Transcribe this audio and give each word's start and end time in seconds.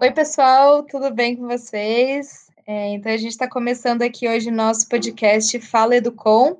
Oi, 0.00 0.10
pessoal, 0.12 0.84
tudo 0.84 1.12
bem 1.12 1.34
com 1.34 1.48
vocês? 1.48 2.46
É, 2.64 2.90
então, 2.90 3.10
a 3.10 3.16
gente 3.16 3.32
está 3.32 3.48
começando 3.48 4.02
aqui 4.02 4.28
hoje 4.28 4.52
nosso 4.52 4.88
podcast 4.88 5.58
Fala 5.58 5.96
Educom. 5.96 6.58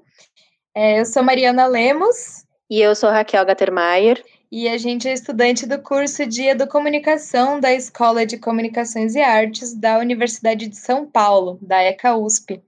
É, 0.75 0.99
eu 0.99 1.07
sou 1.07 1.23
Mariana 1.23 1.67
Lemos. 1.67 2.45
E 2.69 2.81
eu 2.81 2.93
sou 2.97 3.11
Raquel 3.11 3.47
Gattermeier. 3.47 4.25
E 4.51 4.69
a 4.69 4.77
gente 4.79 5.07
é 5.07 5.13
estudante 5.13 5.65
do 5.65 5.81
curso 5.81 6.27
de 6.27 6.43
Educomunicação 6.43 7.61
da 7.61 7.73
Escola 7.73 8.27
de 8.27 8.37
Comunicações 8.37 9.15
e 9.15 9.21
Artes 9.21 9.73
da 9.75 9.99
Universidade 9.99 10.67
de 10.67 10.77
São 10.77 11.07
Paulo, 11.07 11.59
da 11.63 11.81
ECA 11.81 12.17
USP. 12.17 12.61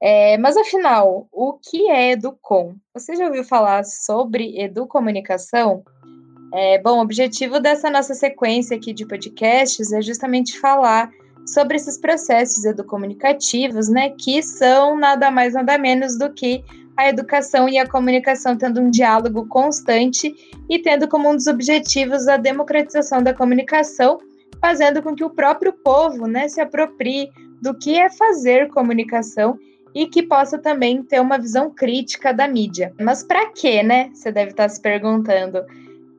É, 0.00 0.36
mas 0.38 0.56
afinal, 0.56 1.28
o 1.30 1.52
que 1.52 1.88
é 1.88 2.10
Educom? 2.10 2.74
Você 2.92 3.14
já 3.14 3.26
ouviu 3.26 3.44
falar 3.44 3.84
sobre 3.84 4.60
educomunicação? 4.60 5.84
É, 6.52 6.78
bom, 6.78 6.98
o 6.98 7.02
objetivo 7.02 7.58
dessa 7.58 7.88
nossa 7.88 8.14
sequência 8.14 8.76
aqui 8.76 8.92
de 8.92 9.06
podcasts 9.06 9.90
é 9.90 10.02
justamente 10.02 10.60
falar 10.60 11.10
sobre 11.46 11.76
esses 11.76 11.96
processos 11.96 12.64
educomunicativos, 12.64 13.88
né, 13.88 14.10
que 14.10 14.42
são 14.42 14.96
nada 14.96 15.30
mais 15.30 15.54
nada 15.54 15.76
menos 15.78 16.16
do 16.16 16.32
que 16.32 16.62
a 16.96 17.08
educação 17.08 17.68
e 17.68 17.78
a 17.78 17.88
comunicação 17.88 18.56
tendo 18.56 18.80
um 18.80 18.90
diálogo 18.90 19.46
constante 19.48 20.34
e 20.68 20.78
tendo 20.78 21.08
como 21.08 21.30
um 21.30 21.34
dos 21.34 21.46
objetivos 21.46 22.28
a 22.28 22.36
democratização 22.36 23.22
da 23.22 23.32
comunicação, 23.32 24.18
fazendo 24.60 25.02
com 25.02 25.14
que 25.16 25.24
o 25.24 25.30
próprio 25.30 25.72
povo, 25.72 26.26
né, 26.26 26.48
se 26.48 26.60
aproprie 26.60 27.30
do 27.62 27.74
que 27.74 27.98
é 27.98 28.10
fazer 28.10 28.68
comunicação 28.68 29.58
e 29.94 30.06
que 30.06 30.22
possa 30.22 30.58
também 30.58 31.02
ter 31.02 31.20
uma 31.20 31.38
visão 31.38 31.70
crítica 31.70 32.32
da 32.32 32.46
mídia. 32.46 32.92
Mas 33.00 33.22
para 33.22 33.50
quê, 33.52 33.82
né? 33.82 34.10
Você 34.12 34.32
deve 34.32 34.50
estar 34.50 34.68
se 34.68 34.80
perguntando. 34.80 35.64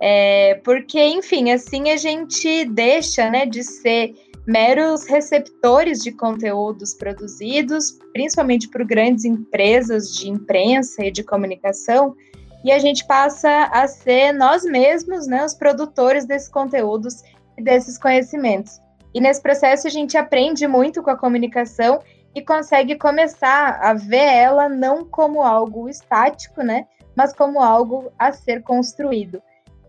É, 0.06 0.56
porque, 0.66 1.02
enfim, 1.02 1.50
assim 1.52 1.90
a 1.90 1.96
gente 1.96 2.66
deixa 2.66 3.30
né, 3.30 3.46
de 3.46 3.64
ser 3.64 4.14
meros 4.46 5.06
receptores 5.06 6.04
de 6.04 6.12
conteúdos 6.12 6.94
produzidos, 6.94 7.98
principalmente 8.12 8.68
por 8.68 8.84
grandes 8.84 9.24
empresas 9.24 10.14
de 10.14 10.30
imprensa 10.30 11.06
e 11.06 11.10
de 11.10 11.24
comunicação, 11.24 12.14
e 12.66 12.72
a 12.74 12.80
gente 12.80 13.08
passa 13.08 13.70
a 13.72 13.88
ser 13.88 14.34
nós 14.34 14.66
mesmos 14.66 15.26
né, 15.26 15.46
os 15.46 15.54
produtores 15.54 16.26
desses 16.26 16.50
conteúdos 16.50 17.24
e 17.58 17.64
desses 17.64 17.98
conhecimentos. 17.98 18.82
E 19.14 19.22
nesse 19.22 19.42
processo 19.42 19.88
a 19.88 19.90
gente 19.90 20.18
aprende 20.18 20.68
muito 20.68 21.02
com 21.02 21.12
a 21.12 21.18
comunicação 21.18 22.02
e 22.36 22.42
consegue 22.42 22.98
começar 22.98 23.80
a 23.82 23.94
ver 23.94 24.34
ela 24.36 24.68
não 24.68 25.06
como 25.06 25.42
algo 25.42 25.88
estático, 25.88 26.62
né, 26.62 26.88
mas 27.16 27.32
como 27.32 27.62
algo 27.62 28.12
a 28.20 28.34
ser 28.34 28.64
construído. 28.64 29.42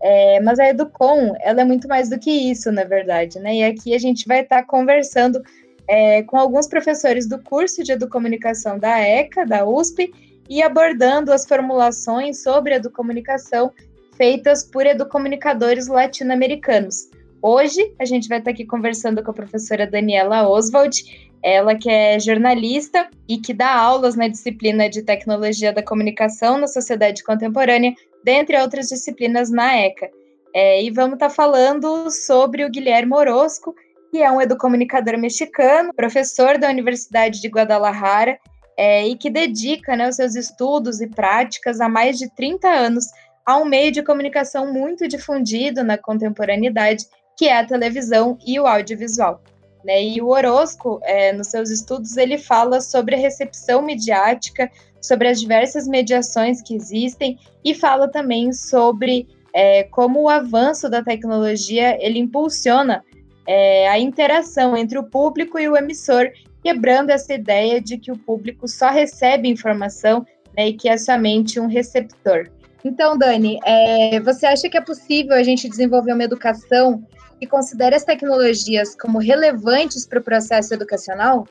É, 0.07 0.39
mas 0.39 0.59
a 0.59 0.69
Educom, 0.69 1.33
ela 1.39 1.61
é 1.61 1.63
muito 1.63 1.87
mais 1.87 2.11
do 2.11 2.19
que 2.19 2.29
isso, 2.29 2.71
na 2.71 2.83
verdade, 2.83 3.39
né? 3.39 3.55
E 3.55 3.63
aqui 3.63 3.95
a 3.95 3.97
gente 3.97 4.27
vai 4.27 4.41
estar 4.41 4.61
tá 4.61 4.63
conversando 4.63 5.41
é, 5.87 6.21
com 6.21 6.37
alguns 6.37 6.67
professores 6.67 7.27
do 7.27 7.39
curso 7.41 7.83
de 7.83 7.91
Educomunicação 7.91 8.77
da 8.77 8.99
ECA, 8.99 9.47
da 9.47 9.65
USP, 9.65 10.13
e 10.47 10.61
abordando 10.61 11.33
as 11.33 11.47
formulações 11.47 12.43
sobre 12.43 12.75
educomunicação 12.75 13.71
feitas 14.15 14.63
por 14.63 14.85
educomunicadores 14.85 15.87
latino-americanos. 15.87 17.09
Hoje, 17.41 17.91
a 17.99 18.05
gente 18.05 18.29
vai 18.29 18.37
estar 18.37 18.51
tá 18.51 18.53
aqui 18.53 18.63
conversando 18.63 19.23
com 19.23 19.31
a 19.31 19.33
professora 19.33 19.87
Daniela 19.87 20.47
Oswald, 20.47 21.03
ela 21.41 21.73
que 21.73 21.89
é 21.89 22.19
jornalista 22.19 23.09
e 23.27 23.39
que 23.39 23.55
dá 23.55 23.73
aulas 23.73 24.15
na 24.15 24.27
disciplina 24.27 24.87
de 24.87 25.01
Tecnologia 25.01 25.73
da 25.73 25.81
Comunicação 25.81 26.59
na 26.59 26.67
Sociedade 26.67 27.23
Contemporânea 27.23 27.95
dentre 28.25 28.59
outras 28.59 28.87
disciplinas 28.87 29.51
na 29.51 29.77
ECA. 29.77 30.09
É, 30.51 30.83
e 30.83 30.89
vamos 30.89 31.13
estar 31.13 31.29
tá 31.29 31.33
falando 31.33 32.09
sobre 32.09 32.65
o 32.65 32.69
Guilherme 32.69 33.13
Orozco, 33.13 33.75
que 34.09 34.23
é 34.23 34.31
um 34.31 34.41
educomunicador 34.41 35.15
mexicano, 35.17 35.93
professor 35.93 36.57
da 36.57 36.69
Universidade 36.69 37.39
de 37.39 37.47
Guadalajara, 37.47 38.39
é, 38.75 39.07
e 39.07 39.15
que 39.15 39.29
dedica 39.29 39.95
né, 39.95 40.09
os 40.09 40.15
seus 40.15 40.35
estudos 40.35 41.01
e 41.01 41.07
práticas 41.07 41.79
há 41.79 41.87
mais 41.87 42.17
de 42.17 42.33
30 42.35 42.67
anos 42.67 43.05
a 43.45 43.57
um 43.57 43.65
meio 43.65 43.91
de 43.91 44.01
comunicação 44.01 44.73
muito 44.73 45.07
difundido 45.07 45.83
na 45.83 45.97
contemporaneidade, 45.97 47.05
que 47.37 47.45
é 47.45 47.59
a 47.59 47.65
televisão 47.65 48.39
e 48.45 48.59
o 48.59 48.65
audiovisual. 48.65 49.39
Né? 49.85 50.03
E 50.03 50.21
o 50.21 50.29
Orozco, 50.29 50.99
é, 51.03 51.31
nos 51.31 51.47
seus 51.47 51.69
estudos, 51.69 52.17
ele 52.17 52.37
fala 52.37 52.81
sobre 52.81 53.15
a 53.15 53.19
recepção 53.19 53.81
midiática 53.81 54.69
sobre 55.05 55.27
as 55.27 55.39
diversas 55.39 55.87
mediações 55.87 56.61
que 56.61 56.75
existem 56.75 57.37
e 57.63 57.73
fala 57.73 58.07
também 58.07 58.51
sobre 58.51 59.27
é, 59.53 59.83
como 59.83 60.23
o 60.23 60.29
avanço 60.29 60.89
da 60.89 61.03
tecnologia 61.03 61.97
ele 62.03 62.19
impulsiona 62.19 63.03
é, 63.47 63.87
a 63.87 63.99
interação 63.99 64.75
entre 64.75 64.97
o 64.97 65.03
público 65.03 65.59
e 65.59 65.69
o 65.69 65.77
emissor, 65.77 66.31
quebrando 66.63 67.11
essa 67.11 67.33
ideia 67.33 67.79
de 67.79 67.97
que 67.97 68.11
o 68.11 68.17
público 68.17 68.67
só 68.67 68.89
recebe 68.89 69.47
informação 69.47 70.25
né, 70.57 70.69
e 70.69 70.73
que 70.73 70.89
é 70.89 70.97
somente 70.97 71.59
um 71.59 71.67
receptor. 71.67 72.49
Então, 72.83 73.17
Dani, 73.17 73.59
é, 73.65 74.19
você 74.19 74.45
acha 74.45 74.69
que 74.69 74.77
é 74.77 74.81
possível 74.81 75.35
a 75.35 75.43
gente 75.43 75.69
desenvolver 75.69 76.13
uma 76.13 76.23
educação 76.23 77.03
que 77.45 77.51
considere 77.51 77.95
as 77.95 78.03
tecnologias 78.03 78.95
como 78.95 79.19
relevantes 79.19 80.05
para 80.05 80.19
o 80.19 80.23
processo 80.23 80.73
educacional? 80.73 81.47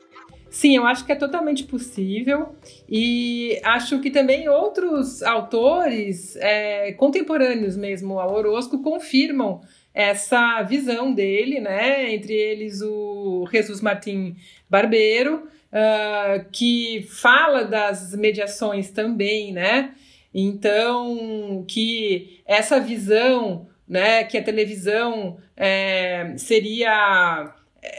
Sim, 0.49 0.77
eu 0.77 0.85
acho 0.85 1.05
que 1.05 1.11
é 1.11 1.15
totalmente 1.15 1.63
possível 1.63 2.55
e 2.87 3.59
acho 3.63 3.99
que 3.99 4.09
também 4.09 4.47
outros 4.47 5.21
autores 5.23 6.35
é, 6.37 6.93
contemporâneos 6.93 7.75
mesmo 7.75 8.19
ao 8.19 8.33
Orozco 8.33 8.81
confirmam 8.81 9.61
essa 9.93 10.61
visão 10.63 11.13
dele, 11.13 11.59
né? 11.59 12.13
Entre 12.13 12.33
eles 12.33 12.81
o 12.81 13.47
Jesus 13.49 13.81
Martim 13.81 14.35
Barbeiro, 14.69 15.47
uh, 15.71 16.45
que 16.51 17.07
fala 17.09 17.63
das 17.63 18.13
mediações 18.13 18.91
também, 18.91 19.53
né? 19.53 19.93
Então, 20.33 21.63
que 21.65 22.41
essa 22.45 22.77
visão, 22.77 23.67
né, 23.87 24.23
que 24.23 24.37
a 24.37 24.43
televisão 24.43 25.37
é, 25.55 26.33
seria 26.37 27.53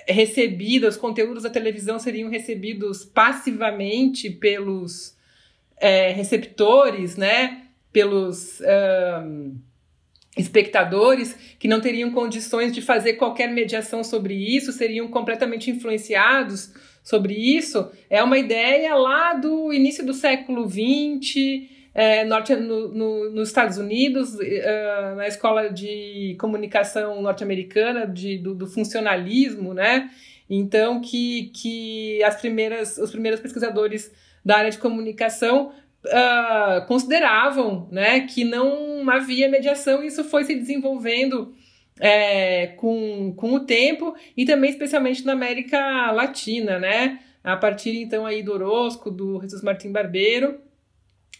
recebida, 0.09 0.89
os 0.89 0.97
conteúdos 0.97 1.43
da 1.43 1.51
televisão 1.51 1.99
seriam 1.99 2.31
recebidos 2.31 3.05
passivamente 3.05 4.31
pelos 4.31 5.17
é, 5.79 6.11
receptores, 6.13 7.17
né? 7.17 7.63
Pelos 7.93 8.61
um, 9.25 9.57
espectadores 10.37 11.35
que 11.59 11.67
não 11.67 11.81
teriam 11.81 12.11
condições 12.11 12.73
de 12.73 12.83
fazer 12.83 13.15
qualquer 13.15 13.51
mediação 13.51 14.05
sobre 14.05 14.35
isso, 14.35 14.71
seriam 14.71 15.09
completamente 15.09 15.71
influenciados 15.71 16.73
sobre 17.03 17.35
isso. 17.35 17.91
É 18.11 18.23
uma 18.23 18.39
ideia 18.39 18.95
lá 18.95 19.33
do 19.33 19.73
início 19.73 20.05
do 20.05 20.13
século 20.13 20.69
XX 20.69 21.71
é, 21.99 22.27
norte, 22.27 22.55
no, 22.55 22.89
no, 22.89 23.31
nos 23.31 23.49
Estados 23.49 23.79
Unidos, 23.79 24.35
uh, 24.35 25.17
na 25.17 25.27
escola 25.27 25.71
de 25.71 26.37
comunicação 26.39 27.23
norte-americana, 27.23 28.07
do, 28.07 28.55
do, 28.55 28.67
funcionalismo, 28.67 29.73
né? 29.73 30.11
Então, 30.49 31.01
que, 31.01 31.51
que 31.55 32.23
as 32.23 32.39
primeiras, 32.39 32.99
os 32.99 33.11
primeiros 33.11 33.41
pesquisadores 33.41 34.13
da 34.45 34.59
área 34.59 34.71
de 34.71 34.77
comunicação 34.77 35.73
uh, 36.05 36.87
consideravam 36.87 37.89
né, 37.91 38.21
que 38.21 38.45
não 38.45 39.09
havia 39.09 39.49
mediação, 39.49 40.05
e 40.05 40.09
isso 40.09 40.23
foi 40.23 40.45
se 40.45 40.55
desenvolvendo 40.55 41.55
é, 41.99 42.67
com, 42.77 43.33
com 43.35 43.55
o 43.55 43.61
tempo, 43.61 44.15
e 44.37 44.45
também 44.45 44.69
especialmente 44.69 45.25
na 45.25 45.33
América 45.33 46.11
Latina, 46.13 46.79
né? 46.79 47.21
A 47.43 47.57
partir 47.57 47.97
então 47.97 48.27
aí 48.27 48.43
do 48.43 48.53
Orozco, 48.53 49.11
do 49.11 49.41
Jesus 49.41 49.63
Martim 49.63 49.91
Barbeiro, 49.91 50.66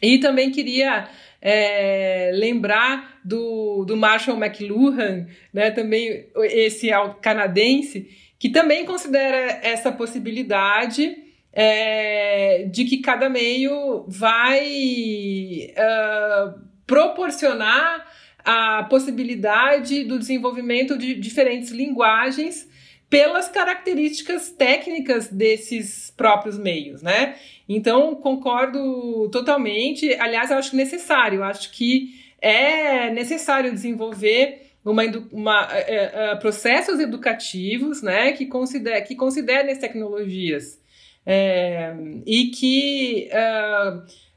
e 0.01 0.19
também 0.19 0.51
queria 0.51 1.09
é, 1.41 2.31
lembrar 2.35 3.21
do, 3.25 3.85
do 3.85 3.97
Marshall 3.97 4.37
McLuhan, 4.37 5.27
né, 5.53 5.71
também 5.71 6.27
esse 6.45 6.89
canadense, 7.21 8.09
que 8.39 8.49
também 8.49 8.85
considera 8.85 9.61
essa 9.63 9.91
possibilidade 9.93 11.17
é, 11.53 12.65
de 12.71 12.85
que 12.85 12.99
cada 12.99 13.31
meio 13.31 14.05
vai 14.09 15.71
uh, 15.73 16.61
proporcionar 16.87 18.07
a 18.45 18.85
possibilidade 18.85 20.05
do 20.05 20.19
desenvolvimento 20.19 20.99
de 20.99 21.15
diferentes 21.15 21.71
linguagens 21.71 22.69
pelas 23.09 23.49
características 23.49 24.51
técnicas 24.51 25.29
desses 25.29 26.13
próprios 26.17 26.59
meios, 26.59 27.03
né? 27.03 27.37
Então, 27.69 28.15
concordo 28.17 29.29
totalmente. 29.31 30.13
Aliás, 30.15 30.51
eu 30.51 30.59
acho 30.59 30.75
necessário, 30.75 31.39
eu 31.39 31.45
acho 31.45 31.71
que 31.73 32.15
é 32.41 33.11
necessário 33.11 33.73
desenvolver 33.73 34.67
uma, 34.85 35.03
uma 35.33 35.69
é, 35.73 36.11
é, 36.13 36.37
processos 36.37 37.01
educativos 37.01 38.03
né, 38.03 38.33
que, 38.33 38.47
consider, 38.47 39.01
que 39.03 39.17
considerem 39.17 39.73
as 39.73 39.79
tecnologias 39.79 40.81
é, 41.25 41.93
e 42.25 42.47
que 42.51 43.29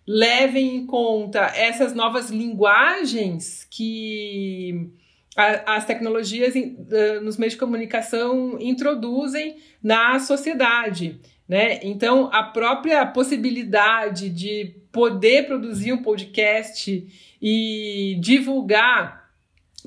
levem 0.08 0.76
em 0.76 0.86
conta 0.88 1.52
essas 1.56 1.94
novas 1.94 2.32
linguagens 2.32 3.68
que 3.70 4.90
as 5.66 5.86
tecnologias 5.86 6.54
nos 7.22 7.38
meios 7.38 7.54
de 7.54 7.60
comunicação 7.60 8.58
introduzem 8.60 9.58
na 9.82 10.20
sociedade. 10.20 11.20
Né? 11.48 11.80
Então, 11.82 12.30
a 12.32 12.44
própria 12.44 13.06
possibilidade 13.06 14.30
de 14.30 14.76
poder 14.92 15.48
produzir 15.48 15.94
um 15.94 16.02
podcast 16.02 17.08
e 17.42 18.18
divulgar 18.20 19.32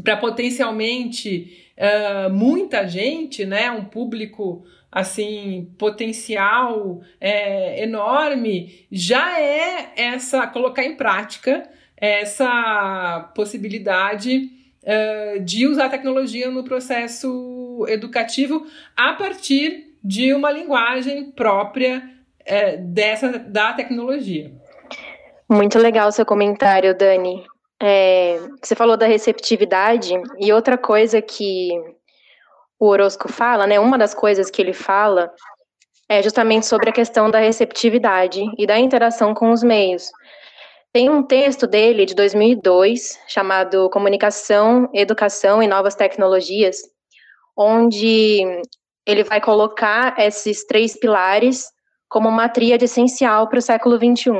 para 0.02 0.16
potencialmente 0.16 1.72
uh, 1.76 2.32
muita 2.32 2.86
gente, 2.88 3.44
né? 3.44 3.70
um 3.70 3.84
público 3.84 4.64
assim 4.90 5.72
potencial 5.78 7.00
é, 7.20 7.82
enorme, 7.82 8.86
já 8.90 9.40
é 9.40 9.92
essa 9.96 10.46
colocar 10.46 10.84
em 10.84 10.96
prática 10.96 11.66
essa 11.96 13.30
possibilidade 13.34 14.50
uh, 14.82 15.40
de 15.40 15.66
usar 15.66 15.86
a 15.86 15.90
tecnologia 15.90 16.50
no 16.50 16.64
processo 16.64 17.84
educativo 17.88 18.66
a 18.96 19.12
partir 19.14 19.96
de 20.02 20.34
uma 20.34 20.50
linguagem 20.50 21.30
própria 21.30 22.02
uh, 22.40 22.82
dessa 22.82 23.38
da 23.38 23.72
tecnologia. 23.72 24.52
Muito 25.48 25.78
legal 25.78 26.10
seu 26.10 26.24
comentário, 26.24 26.96
Dani. 26.96 27.44
É, 27.80 28.38
você 28.62 28.76
falou 28.76 28.96
da 28.96 29.06
receptividade 29.06 30.14
e 30.38 30.52
outra 30.52 30.78
coisa 30.78 31.20
que 31.20 31.70
o 32.78 32.86
Orozco 32.86 33.30
fala, 33.30 33.66
né? 33.66 33.78
Uma 33.78 33.98
das 33.98 34.14
coisas 34.14 34.50
que 34.50 34.62
ele 34.62 34.72
fala 34.72 35.32
é 36.08 36.22
justamente 36.22 36.66
sobre 36.66 36.90
a 36.90 36.92
questão 36.92 37.30
da 37.30 37.38
receptividade 37.38 38.42
e 38.56 38.66
da 38.66 38.78
interação 38.78 39.34
com 39.34 39.50
os 39.50 39.62
meios. 39.62 40.10
Tem 40.92 41.08
um 41.08 41.22
texto 41.22 41.66
dele 41.66 42.04
de 42.04 42.14
2002 42.14 43.18
chamado 43.26 43.88
Comunicação, 43.88 44.90
Educação 44.92 45.62
e 45.62 45.66
Novas 45.66 45.94
Tecnologias, 45.94 46.76
onde 47.56 48.44
ele 49.06 49.24
vai 49.24 49.40
colocar 49.40 50.14
esses 50.18 50.66
três 50.66 50.98
pilares 50.98 51.64
como 52.10 52.28
uma 52.28 52.46
tríade 52.46 52.84
essencial 52.84 53.48
para 53.48 53.58
o 53.58 53.62
século 53.62 53.96
XXI. 53.96 54.32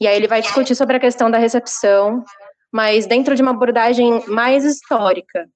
E 0.00 0.06
aí 0.06 0.14
ele 0.14 0.28
vai 0.28 0.40
discutir 0.40 0.76
sobre 0.76 0.96
a 0.96 1.00
questão 1.00 1.28
da 1.28 1.38
recepção, 1.38 2.22
mas 2.72 3.06
dentro 3.06 3.34
de 3.34 3.42
uma 3.42 3.50
abordagem 3.50 4.24
mais 4.28 4.64
histórica, 4.64 5.48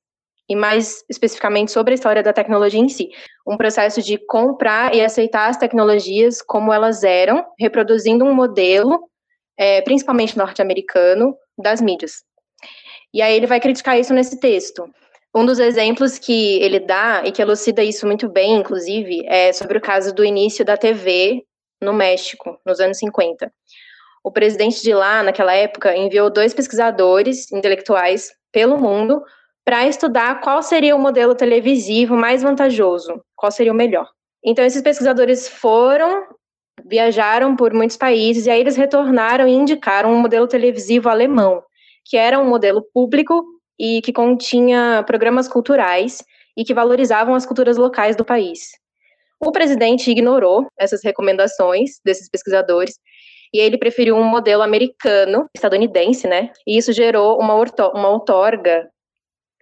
e 0.48 0.56
mais 0.56 1.04
especificamente 1.08 1.70
sobre 1.70 1.92
a 1.92 1.94
história 1.94 2.22
da 2.22 2.32
tecnologia 2.32 2.80
em 2.80 2.88
si. 2.88 3.08
Um 3.46 3.56
processo 3.56 4.02
de 4.02 4.18
comprar 4.18 4.94
e 4.94 5.04
aceitar 5.04 5.48
as 5.48 5.56
tecnologias 5.56 6.42
como 6.42 6.72
elas 6.72 7.04
eram, 7.04 7.44
reproduzindo 7.58 8.24
um 8.24 8.34
modelo 8.34 9.08
é, 9.56 9.80
principalmente 9.82 10.36
norte-americano, 10.36 11.36
das 11.58 11.80
mídias. 11.80 12.24
E 13.12 13.22
aí 13.22 13.34
ele 13.34 13.46
vai 13.46 13.60
criticar 13.60 13.98
isso 13.98 14.12
nesse 14.12 14.38
texto. 14.38 14.88
Um 15.34 15.44
dos 15.44 15.58
exemplos 15.58 16.18
que 16.18 16.62
ele 16.62 16.80
dá, 16.80 17.22
e 17.24 17.32
que 17.32 17.42
elucida 17.42 17.82
isso 17.82 18.06
muito 18.06 18.28
bem, 18.28 18.56
inclusive, 18.56 19.24
é 19.26 19.52
sobre 19.52 19.78
o 19.78 19.80
caso 19.80 20.14
do 20.14 20.24
início 20.24 20.64
da 20.64 20.76
TV 20.76 21.44
no 21.80 21.92
México, 21.92 22.58
nos 22.64 22.80
anos 22.80 22.98
50. 22.98 23.52
O 24.24 24.30
presidente 24.30 24.82
de 24.82 24.92
lá, 24.94 25.22
naquela 25.22 25.54
época, 25.54 25.96
enviou 25.96 26.30
dois 26.30 26.52
pesquisadores 26.52 27.52
intelectuais 27.52 28.30
pelo 28.50 28.78
mundo 28.78 29.22
para 29.64 29.86
estudar 29.86 30.40
qual 30.40 30.62
seria 30.62 30.96
o 30.96 30.98
modelo 30.98 31.34
televisivo 31.34 32.16
mais 32.16 32.42
vantajoso, 32.42 33.22
qual 33.34 33.52
seria 33.52 33.72
o 33.72 33.76
melhor. 33.76 34.08
Então, 34.42 34.64
esses 34.64 34.80
pesquisadores 34.80 35.48
foram 35.48 36.24
viajaram 36.84 37.56
por 37.56 37.72
muitos 37.72 37.96
países 37.96 38.46
e 38.46 38.50
aí 38.50 38.60
eles 38.60 38.76
retornaram 38.76 39.48
e 39.48 39.52
indicaram 39.52 40.12
um 40.12 40.18
modelo 40.18 40.46
televisivo 40.46 41.08
alemão, 41.08 41.62
que 42.04 42.16
era 42.16 42.38
um 42.38 42.48
modelo 42.48 42.82
público 42.92 43.44
e 43.78 44.00
que 44.02 44.12
continha 44.12 45.02
programas 45.06 45.48
culturais 45.48 46.22
e 46.56 46.64
que 46.64 46.74
valorizavam 46.74 47.34
as 47.34 47.44
culturas 47.44 47.76
locais 47.76 48.16
do 48.16 48.24
país. 48.24 48.70
O 49.38 49.52
presidente 49.52 50.10
ignorou 50.10 50.66
essas 50.78 51.04
recomendações 51.04 52.00
desses 52.04 52.28
pesquisadores 52.28 52.98
e 53.52 53.58
ele 53.58 53.78
preferiu 53.78 54.16
um 54.16 54.24
modelo 54.24 54.62
americano, 54.62 55.48
estadunidense, 55.54 56.26
né? 56.26 56.50
E 56.66 56.76
isso 56.76 56.92
gerou 56.92 57.38
uma, 57.38 57.54
uma 57.94 58.08
outorga 58.08 58.88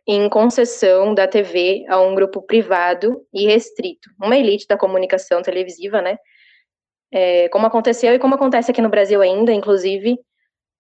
em 0.07 0.29
concessão 0.29 1.15
da 1.15 1.27
TV 1.27 1.85
a 1.89 2.01
um 2.01 2.15
grupo 2.15 2.43
privado 2.43 3.23
e 3.33 3.47
restrito, 3.47 4.11
uma 4.21 4.37
elite 4.37 4.67
da 4.69 4.77
comunicação 4.77 5.43
televisiva, 5.43 6.01
né? 6.01 6.19
É, 7.15 7.49
como 7.49 7.65
aconteceu 7.65 8.13
e 8.13 8.19
como 8.19 8.35
acontece 8.35 8.73
aqui 8.73 8.83
no 8.83 8.89
Brasil 8.89 9.23
ainda, 9.23 9.53
inclusive, 9.53 10.19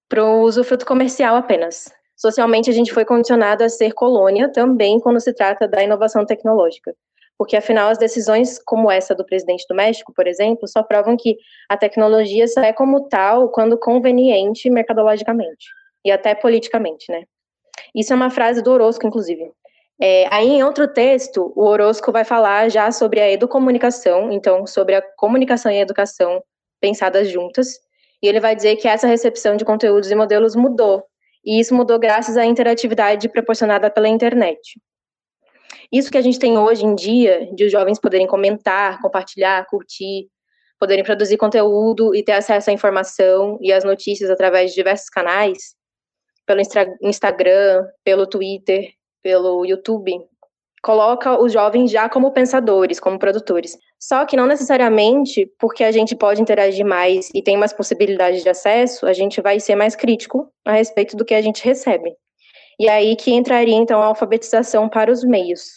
para 0.08 0.25
o 0.25 0.40
usufruto 0.40 0.84
comercial 0.84 1.36
apenas. 1.36 1.92
Socialmente, 2.16 2.69
a 2.69 2.72
gente 2.72 2.92
foi 2.92 3.04
condicionado 3.04 3.62
a 3.62 3.69
ser 3.69 3.92
colônia 3.92 4.50
também 4.50 4.98
quando 4.98 5.20
se 5.20 5.32
trata 5.32 5.69
da 5.69 5.81
inovação 5.82 6.26
tecnológica. 6.26 6.92
Porque, 7.38 7.56
afinal, 7.56 7.88
as 7.88 7.98
decisões 7.98 8.58
como 8.64 8.90
essa 8.90 9.14
do 9.14 9.25
presidente 9.25 9.64
do 9.69 9.76
México, 9.76 10.12
por 10.12 10.26
exemplo, 10.26 10.66
só 10.66 10.82
provam 10.82 11.16
que 11.16 11.36
a 11.69 11.76
tecnologia 11.76 12.48
só 12.48 12.62
é 12.62 12.72
como 12.72 13.08
tal 13.08 13.48
quando 13.50 13.78
conveniente 13.78 14.69
mercadologicamente 14.69 15.69
e 16.04 16.10
até 16.10 16.34
politicamente, 16.34 17.10
né? 17.10 17.25
Isso 17.94 18.12
é 18.12 18.16
uma 18.16 18.30
frase 18.30 18.60
do 18.60 18.72
Orozco, 18.72 19.06
inclusive. 19.06 19.52
É, 20.06 20.28
aí, 20.30 20.48
em 20.48 20.62
outro 20.62 20.86
texto, 20.86 21.50
o 21.56 21.64
Orozco 21.64 22.12
vai 22.12 22.26
falar 22.26 22.68
já 22.68 22.92
sobre 22.92 23.22
a 23.22 23.30
educomunicação, 23.32 24.30
então, 24.30 24.66
sobre 24.66 24.94
a 24.94 25.00
comunicação 25.16 25.72
e 25.72 25.78
a 25.78 25.80
educação 25.80 26.44
pensadas 26.78 27.30
juntas, 27.30 27.78
e 28.22 28.28
ele 28.28 28.38
vai 28.38 28.54
dizer 28.54 28.76
que 28.76 28.86
essa 28.86 29.06
recepção 29.06 29.56
de 29.56 29.64
conteúdos 29.64 30.10
e 30.10 30.14
modelos 30.14 30.54
mudou, 30.54 31.02
e 31.42 31.58
isso 31.58 31.74
mudou 31.74 31.98
graças 31.98 32.36
à 32.36 32.44
interatividade 32.44 33.30
proporcionada 33.30 33.90
pela 33.90 34.06
internet. 34.06 34.78
Isso 35.90 36.10
que 36.10 36.18
a 36.18 36.22
gente 36.22 36.38
tem 36.38 36.58
hoje 36.58 36.84
em 36.84 36.94
dia, 36.94 37.48
de 37.54 37.64
os 37.64 37.72
jovens 37.72 37.98
poderem 37.98 38.26
comentar, 38.26 39.00
compartilhar, 39.00 39.64
curtir, 39.70 40.28
poderem 40.78 41.02
produzir 41.02 41.38
conteúdo 41.38 42.14
e 42.14 42.22
ter 42.22 42.32
acesso 42.32 42.68
à 42.68 42.74
informação 42.74 43.58
e 43.58 43.72
às 43.72 43.84
notícias 43.84 44.28
através 44.28 44.68
de 44.68 44.76
diversos 44.76 45.08
canais, 45.08 45.74
pelo 46.44 46.60
Instagram, 47.00 47.86
pelo 48.04 48.26
Twitter, 48.26 48.92
pelo 49.25 49.65
YouTube, 49.65 50.12
coloca 50.82 51.41
os 51.41 51.50
jovens 51.50 51.91
já 51.91 52.11
como 52.11 52.31
pensadores, 52.31 53.00
como 53.00 53.19
produtores. 53.19 53.76
Só 53.99 54.26
que 54.26 54.37
não 54.37 54.47
necessariamente 54.47 55.50
porque 55.59 55.82
a 55.82 55.91
gente 55.91 56.15
pode 56.15 56.43
interagir 56.43 56.85
mais 56.85 57.31
e 57.35 57.43
tem 57.43 57.56
mais 57.56 57.73
possibilidades 57.73 58.43
de 58.43 58.50
acesso, 58.50 59.06
a 59.06 59.15
gente 59.15 59.41
vai 59.41 59.59
ser 59.59 59.76
mais 59.76 59.97
crítico 59.97 60.53
a 60.62 60.73
respeito 60.73 61.16
do 61.16 61.25
que 61.25 61.35
a 61.35 61.40
gente 61.40 61.64
recebe. 61.64 62.14
E 62.78 62.87
aí 62.87 63.16
que 63.16 63.33
entraria 63.33 63.75
então 63.75 64.02
a 64.02 64.07
alfabetização 64.07 64.90
para 64.90 65.11
os 65.11 65.25
meios, 65.25 65.71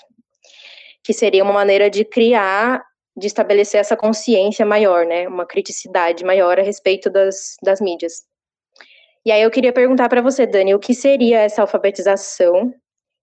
que 1.02 1.14
seria 1.14 1.44
uma 1.44 1.54
maneira 1.54 1.90
de 1.90 2.04
criar, 2.04 2.84
de 3.16 3.28
estabelecer 3.28 3.80
essa 3.80 3.96
consciência 3.96 4.66
maior, 4.66 5.06
né, 5.06 5.26
uma 5.26 5.46
criticidade 5.46 6.26
maior 6.26 6.60
a 6.60 6.64
respeito 6.64 7.10
das, 7.10 7.56
das 7.64 7.80
mídias. 7.80 8.24
E 9.26 9.32
aí 9.32 9.42
eu 9.42 9.52
queria 9.52 9.72
perguntar 9.72 10.10
para 10.10 10.22
você, 10.22 10.46
Dani, 10.46 10.76
o 10.76 10.80
que 10.80 10.94
seria 10.94 11.40
essa 11.40 11.62
alfabetização 11.62 12.74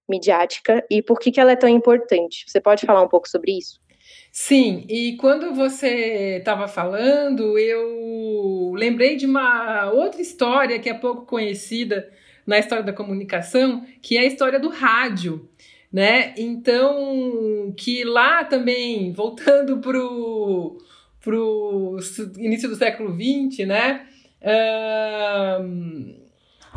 midiática 0.08 0.84
e 0.90 1.02
por 1.02 1.18
que, 1.18 1.30
que 1.30 1.40
ela 1.40 1.52
é 1.52 1.56
tão 1.56 1.68
importante. 1.68 2.44
Você 2.46 2.60
pode 2.60 2.84
falar 2.86 3.02
um 3.02 3.08
pouco 3.08 3.28
sobre 3.28 3.56
isso? 3.56 3.80
Sim, 4.30 4.84
e 4.88 5.16
quando 5.16 5.54
você 5.54 6.38
estava 6.38 6.66
falando, 6.66 7.56
eu 7.56 8.72
lembrei 8.74 9.16
de 9.16 9.26
uma 9.26 9.90
outra 9.92 10.20
história 10.20 10.78
que 10.78 10.90
é 10.90 10.94
pouco 10.94 11.24
conhecida 11.24 12.10
na 12.46 12.58
história 12.58 12.84
da 12.84 12.92
comunicação, 12.92 13.86
que 14.02 14.16
é 14.16 14.20
a 14.22 14.26
história 14.26 14.58
do 14.58 14.68
rádio. 14.68 15.48
Né? 15.92 16.34
Então, 16.36 17.72
que 17.76 18.02
lá 18.02 18.42
também, 18.44 19.12
voltando 19.12 19.78
para 19.78 20.00
o 20.00 21.98
início 22.36 22.68
do 22.68 22.74
século 22.74 23.14
XX, 23.14 23.64
né? 23.68 24.04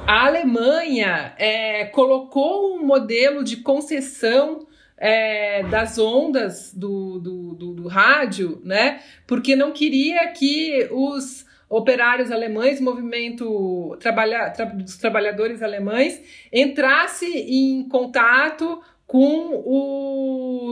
A 0.06 0.25
Alemanha 0.27 1.34
é, 1.38 1.86
colocou 1.86 2.75
um 2.75 2.86
modelo 2.86 3.44
de 3.44 3.58
concessão 3.58 4.68
é, 4.98 5.63
das 5.63 5.98
ondas 5.98 6.74
do, 6.74 7.20
do, 7.20 7.54
do, 7.54 7.74
do, 7.74 7.88
rádio, 7.88 8.62
né? 8.63 9.00
Porque 9.25 9.56
não 9.56 9.72
queria 9.72 10.27
que 10.30 10.88
os 10.92 11.46
operários 11.70 12.32
alemães, 12.32 12.80
movimento 12.80 13.96
trabalha, 14.00 14.50
tra, 14.50 14.66
dos 14.66 14.98
trabalhadores 14.98 15.62
alemães, 15.62 16.22
entrasse 16.51 17.25
em 17.25 17.88
contato 17.88 18.82
com 19.06 19.63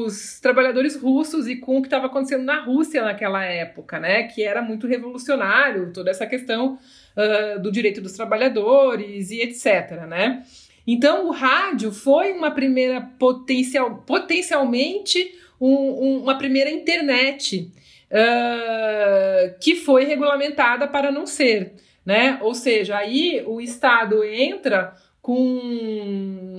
os 0.04 0.40
trabalhadores 0.42 0.96
russos 1.00 1.48
e 1.48 1.56
com 1.56 1.78
o 1.78 1.82
que 1.82 1.88
estava 1.88 2.08
acontecendo 2.08 2.44
na 2.44 2.62
Rússia 2.62 3.04
naquela 3.04 3.44
época, 3.46 4.00
né? 4.00 4.24
Que 4.24 4.44
era 4.44 4.62
muito 4.62 4.88
revolucionário, 4.88 5.94
toda 5.94 6.10
essa 6.10 6.26
questão 6.26 6.78
uh, 7.16 7.60
do 7.62 7.72
direito 7.72 8.02
dos 8.02 8.14
trabalhadores 8.14 9.32
e 9.32 9.42
etc. 9.42 10.06
Né? 10.08 10.44
Então, 10.88 11.28
o 11.28 11.32
rádio 11.32 11.92
foi 11.92 12.32
uma 12.32 12.52
primeira 12.52 13.02
potencial, 13.02 14.04
potencialmente 14.06 15.34
um, 15.60 15.68
um, 15.68 16.18
uma 16.24 16.38
primeira 16.38 16.70
internet 16.70 17.72
uh, 18.12 19.60
que 19.60 19.76
foi 19.76 20.06
regulamentada 20.06 20.88
para 20.88 21.12
não 21.12 21.26
ser. 21.26 21.74
Né? 22.06 22.38
Ou 22.42 22.54
seja, 22.54 22.98
aí 22.98 23.44
o 23.48 23.60
Estado 23.60 24.24
entra 24.24 24.94
com 25.22 25.58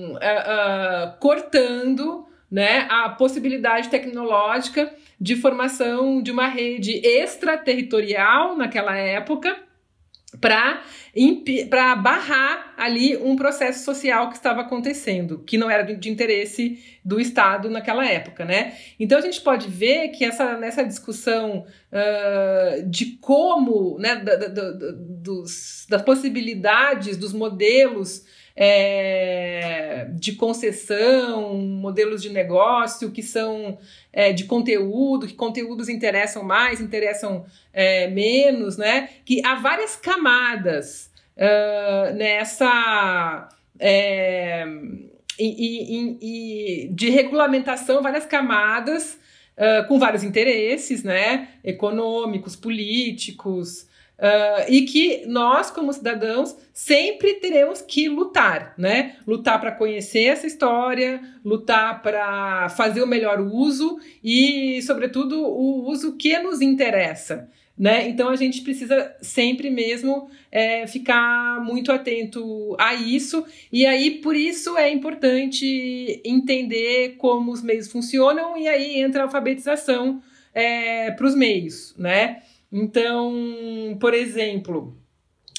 uh, 0.09 0.17
uh, 0.17 1.17
cortando 1.19 2.25
né, 2.51 2.85
a 2.89 3.09
possibilidade 3.09 3.87
tecnológica 3.87 4.93
de 5.19 5.35
formação 5.37 6.21
de 6.21 6.31
uma 6.31 6.47
rede 6.47 6.99
extraterritorial 7.05 8.57
naquela 8.57 8.95
época 8.97 9.66
para 10.41 11.95
barrar 11.95 12.73
ali 12.77 13.15
um 13.15 13.35
processo 13.35 13.85
social 13.85 14.29
que 14.29 14.35
estava 14.35 14.61
acontecendo, 14.61 15.39
que 15.39 15.57
não 15.57 15.69
era 15.69 15.83
de, 15.83 16.09
interesse 16.09 16.83
do 17.03 17.19
Estado 17.19 17.69
naquela 17.69 18.05
época, 18.05 18.43
né? 18.43 18.73
Então 18.99 19.17
a 19.17 19.21
gente 19.21 19.39
pode 19.39 19.69
ver 19.69 20.09
que 20.09 20.25
essa, 20.25 20.57
nessa 20.57 20.83
discussão 20.83 21.65
uh, 21.91 22.89
de 22.89 23.17
como, 23.21 23.97
né, 23.99 24.17
da, 24.17 24.35
da, 24.35 24.47
da, 24.47 24.71
dos, 24.73 25.85
das 25.89 26.01
possibilidades, 26.01 27.15
dos 27.15 27.31
modelos 27.31 28.25
é, 28.59 30.07
de 30.13 30.31
concessão, 30.33 31.53
modelos 31.53 32.23
de 32.23 32.29
negócio 32.31 33.11
que 33.11 33.21
são 33.21 33.77
é, 34.11 34.33
de 34.33 34.45
conteúdo, 34.45 35.27
que 35.27 35.35
conteúdos 35.35 35.87
interessam 35.87 36.43
mais, 36.43 36.81
interessam 36.81 37.45
é, 37.71 38.07
menos, 38.07 38.75
né? 38.75 39.09
Que 39.23 39.45
há 39.45 39.55
várias 39.55 39.95
camadas 39.95 41.11
uh, 41.37 42.15
nessa. 42.15 43.47
É, 43.79 44.65
e, 45.39 45.45
e, 45.45 46.17
e, 46.19 46.87
de 46.89 47.11
regulamentação, 47.11 48.01
várias 48.01 48.25
camadas 48.25 49.19
uh, 49.55 49.87
com 49.87 49.99
vários 49.99 50.23
interesses, 50.23 51.03
né? 51.03 51.49
Econômicos, 51.63 52.55
políticos, 52.55 53.87
Uh, 54.17 54.65
e 54.67 54.81
que 54.81 55.27
nós, 55.27 55.69
como 55.69 55.93
cidadãos, 55.93 56.57
sempre 56.73 57.35
teremos 57.35 57.83
que 57.83 58.09
lutar, 58.09 58.73
né? 58.75 59.15
Lutar 59.27 59.61
para 59.61 59.71
conhecer 59.71 60.23
essa 60.23 60.47
história, 60.47 61.21
lutar 61.45 62.01
para 62.01 62.67
fazer 62.69 63.03
o 63.03 63.07
melhor 63.07 63.39
uso 63.39 63.99
e, 64.23 64.81
sobretudo, 64.81 65.39
o 65.39 65.87
uso 65.87 66.17
que 66.17 66.37
nos 66.39 66.61
interessa. 66.61 67.47
Né? 67.77 68.09
Então 68.09 68.29
a 68.29 68.35
gente 68.35 68.61
precisa 68.61 69.15
sempre 69.21 69.69
mesmo 69.69 70.31
é, 70.51 70.87
ficar 70.87 71.63
muito 71.63 71.91
atento 71.91 72.75
a 72.79 72.95
isso, 72.95 73.45
e 73.71 73.85
aí 73.85 74.19
por 74.19 74.35
isso 74.35 74.75
é 74.75 74.89
importante 74.89 76.19
entender 76.25 77.17
como 77.19 77.51
os 77.51 77.61
meios 77.61 77.87
funcionam, 77.87 78.57
e 78.57 78.67
aí 78.67 78.99
entra 78.99 79.21
a 79.21 79.25
alfabetização 79.25 80.23
é, 80.55 81.11
para 81.11 81.27
os 81.27 81.35
meios, 81.35 81.93
né? 81.99 82.41
Então, 82.71 83.97
por 83.99 84.13
exemplo, 84.13 84.97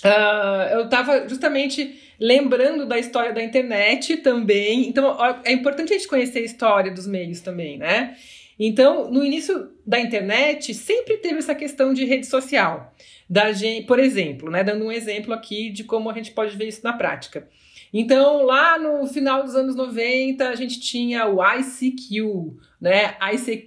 uh, 0.04 0.72
eu 0.72 0.84
estava 0.84 1.28
justamente 1.28 1.98
lembrando 2.20 2.86
da 2.86 2.98
história 2.98 3.32
da 3.32 3.42
internet 3.42 4.18
também. 4.18 4.88
Então, 4.88 5.16
é 5.44 5.52
importante 5.52 5.92
a 5.92 5.96
gente 5.96 6.08
conhecer 6.08 6.40
a 6.40 6.44
história 6.44 6.92
dos 6.92 7.06
meios 7.06 7.40
também, 7.40 7.78
né? 7.78 8.16
Então, 8.58 9.10
no 9.10 9.24
início 9.24 9.70
da 9.86 10.00
internet, 10.00 10.74
sempre 10.74 11.18
teve 11.18 11.38
essa 11.38 11.54
questão 11.54 11.94
de 11.94 12.04
rede 12.04 12.26
social. 12.26 12.92
Da 13.30 13.52
gente, 13.52 13.86
por 13.86 14.00
exemplo, 14.00 14.50
né, 14.50 14.64
dando 14.64 14.84
um 14.84 14.90
exemplo 14.90 15.32
aqui 15.32 15.70
de 15.70 15.84
como 15.84 16.10
a 16.10 16.14
gente 16.14 16.32
pode 16.32 16.56
ver 16.56 16.66
isso 16.66 16.80
na 16.82 16.92
prática. 16.92 17.48
Então, 17.92 18.44
lá 18.44 18.78
no 18.78 19.06
final 19.06 19.42
dos 19.42 19.54
anos 19.54 19.74
90, 19.74 20.48
a 20.48 20.54
gente 20.54 20.78
tinha 20.78 21.26
o 21.26 21.38
ICQ, 21.42 22.56
né? 22.80 23.16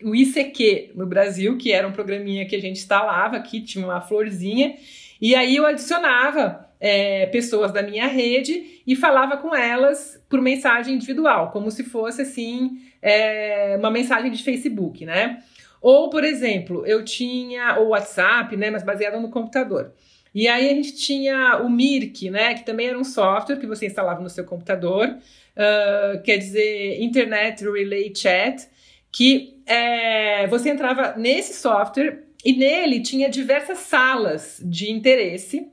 o 0.04 0.16
ICQ 0.16 0.92
no 0.96 1.06
Brasil, 1.08 1.58
que 1.58 1.72
era 1.72 1.88
um 1.88 1.92
programinha 1.92 2.46
que 2.46 2.56
a 2.56 2.62
gente 2.62 2.78
instalava 2.80 3.38
aqui, 3.38 3.62
tinha 3.62 3.84
uma 3.86 4.02
florzinha, 4.02 4.76
e 5.20 5.36
aí 5.36 5.56
eu 5.56 5.66
adicionava 5.66 6.68
é, 6.80 7.28
pessoas 7.28 7.72
da 7.72 7.84
minha 7.84 8.08
rede 8.08 8.82
e 8.86 8.96
falava 8.96 9.38
com 9.38 9.56
elas 9.56 10.24
por 10.28 10.42
mensagem 10.42 10.96
individual, 10.96 11.52
como 11.52 11.70
se 11.70 11.84
fosse 11.84 12.24
assim 12.24 12.80
é, 13.02 13.76
uma 13.80 13.92
mensagem 13.92 14.32
de 14.32 14.44
Facebook, 14.44 15.06
né? 15.06 15.44
Ou, 15.82 16.10
por 16.10 16.24
exemplo, 16.24 16.86
eu 16.86 17.04
tinha 17.04 17.80
o 17.80 17.90
WhatsApp, 17.90 18.56
né? 18.56 18.70
Mas 18.70 18.84
baseado 18.84 19.20
no 19.20 19.30
computador. 19.30 19.94
E 20.34 20.48
aí 20.48 20.70
a 20.70 20.74
gente 20.74 20.96
tinha 20.96 21.58
o 21.58 21.70
Mirk, 21.70 22.30
né, 22.30 22.54
que 22.54 22.66
também 22.66 22.88
era 22.88 22.98
um 22.98 23.04
software 23.04 23.60
que 23.60 23.68
você 23.68 23.86
instalava 23.86 24.22
no 24.22 24.30
seu 24.30 24.46
computador, 24.46 25.08
uh, 25.10 26.22
quer 26.24 26.38
dizer 26.38 27.02
Internet 27.02 27.64
Relay 27.64 28.14
Chat, 28.16 28.68
que 29.12 29.62
é, 29.66 30.48
você 30.48 30.70
entrava 30.70 31.16
nesse 31.18 31.60
software 31.60 32.24
e 32.46 32.54
nele 32.54 33.02
tinha 33.02 33.30
diversas 33.30 33.80
salas 33.80 34.62
de 34.64 34.90
interesse 34.90 35.70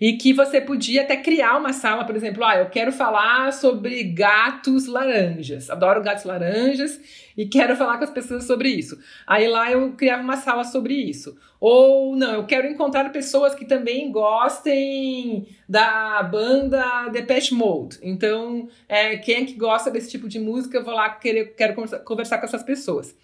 e 0.00 0.14
que 0.14 0.32
você 0.32 0.60
podia 0.60 1.02
até 1.02 1.16
criar 1.16 1.56
uma 1.56 1.72
sala, 1.72 2.04
por 2.04 2.16
exemplo, 2.16 2.44
ah, 2.44 2.56
eu 2.56 2.70
quero 2.70 2.92
falar 2.92 3.52
sobre 3.52 4.02
gatos 4.04 4.86
laranjas, 4.86 5.70
adoro 5.70 6.02
gatos 6.02 6.24
laranjas 6.24 7.00
e 7.36 7.46
quero 7.46 7.76
falar 7.76 7.98
com 7.98 8.04
as 8.04 8.10
pessoas 8.10 8.44
sobre 8.44 8.68
isso. 8.68 8.98
Aí 9.26 9.48
lá 9.48 9.70
eu 9.70 9.92
criava 9.92 10.22
uma 10.22 10.36
sala 10.36 10.64
sobre 10.64 10.94
isso. 10.94 11.36
Ou 11.60 12.14
não, 12.14 12.34
eu 12.34 12.44
quero 12.44 12.68
encontrar 12.68 13.10
pessoas 13.10 13.54
que 13.54 13.64
também 13.64 14.12
gostem 14.12 15.48
da 15.68 16.22
banda 16.22 17.08
Depeche 17.08 17.54
Mode. 17.54 17.98
Então, 18.02 18.68
é, 18.88 19.16
quem 19.16 19.36
é 19.36 19.44
que 19.46 19.54
gosta 19.54 19.90
desse 19.90 20.10
tipo 20.10 20.28
de 20.28 20.38
música, 20.38 20.76
eu 20.76 20.84
vou 20.84 20.92
lá 20.92 21.08
querer, 21.08 21.54
quero 21.56 21.74
conversar, 22.04 22.38
com 22.38 22.44
essas 22.44 22.62
pessoas. 22.62 23.16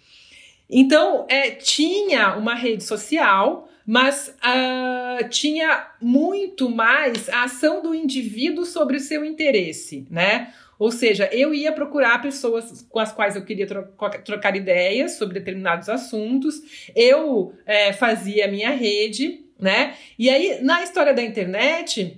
Então, 0.69 1.25
é, 1.29 1.51
tinha 1.51 2.35
uma 2.35 2.55
rede 2.55 2.83
social 2.83 3.69
mas 3.91 4.33
uh, 4.37 5.27
tinha 5.27 5.85
muito 6.01 6.69
mais 6.69 7.27
a 7.27 7.43
ação 7.43 7.83
do 7.83 7.93
indivíduo 7.93 8.63
sobre 8.63 8.95
o 8.95 9.01
seu 9.01 9.25
interesse, 9.25 10.07
né? 10.09 10.53
Ou 10.79 10.93
seja, 10.93 11.27
eu 11.29 11.53
ia 11.53 11.73
procurar 11.73 12.21
pessoas 12.21 12.87
com 12.87 12.99
as 12.99 13.11
quais 13.11 13.35
eu 13.35 13.43
queria 13.43 13.67
tro 13.67 13.83
trocar 14.23 14.55
ideias 14.55 15.17
sobre 15.17 15.39
determinados 15.39 15.89
assuntos, 15.89 16.87
eu 16.95 17.53
é, 17.65 17.91
fazia 17.91 18.45
a 18.45 18.47
minha 18.47 18.69
rede, 18.69 19.43
né? 19.59 19.97
E 20.17 20.29
aí, 20.29 20.63
na 20.63 20.81
história 20.83 21.13
da 21.13 21.21
internet, 21.21 22.17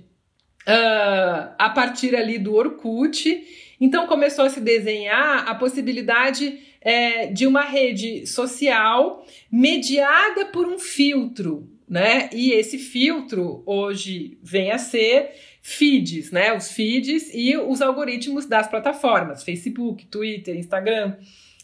uh, 0.68 1.54
a 1.58 1.72
partir 1.74 2.14
ali 2.14 2.38
do 2.38 2.54
Orkut, 2.54 3.44
então 3.80 4.06
começou 4.06 4.44
a 4.44 4.50
se 4.50 4.60
desenhar 4.60 5.48
a 5.48 5.56
possibilidade 5.56 6.56
é, 6.84 7.26
de 7.28 7.46
uma 7.46 7.62
rede 7.62 8.26
social 8.26 9.26
mediada 9.50 10.46
por 10.46 10.68
um 10.68 10.78
filtro, 10.78 11.68
né? 11.88 12.28
E 12.32 12.52
esse 12.52 12.78
filtro 12.78 13.62
hoje 13.64 14.38
vem 14.42 14.70
a 14.70 14.78
ser 14.78 15.30
feeds, 15.62 16.30
né? 16.30 16.54
Os 16.54 16.70
feeds 16.70 17.30
e 17.32 17.56
os 17.56 17.80
algoritmos 17.80 18.44
das 18.44 18.68
plataformas, 18.68 19.42
Facebook, 19.42 20.06
Twitter, 20.06 20.54
Instagram. 20.56 21.16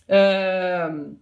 Uh, 0.08 1.14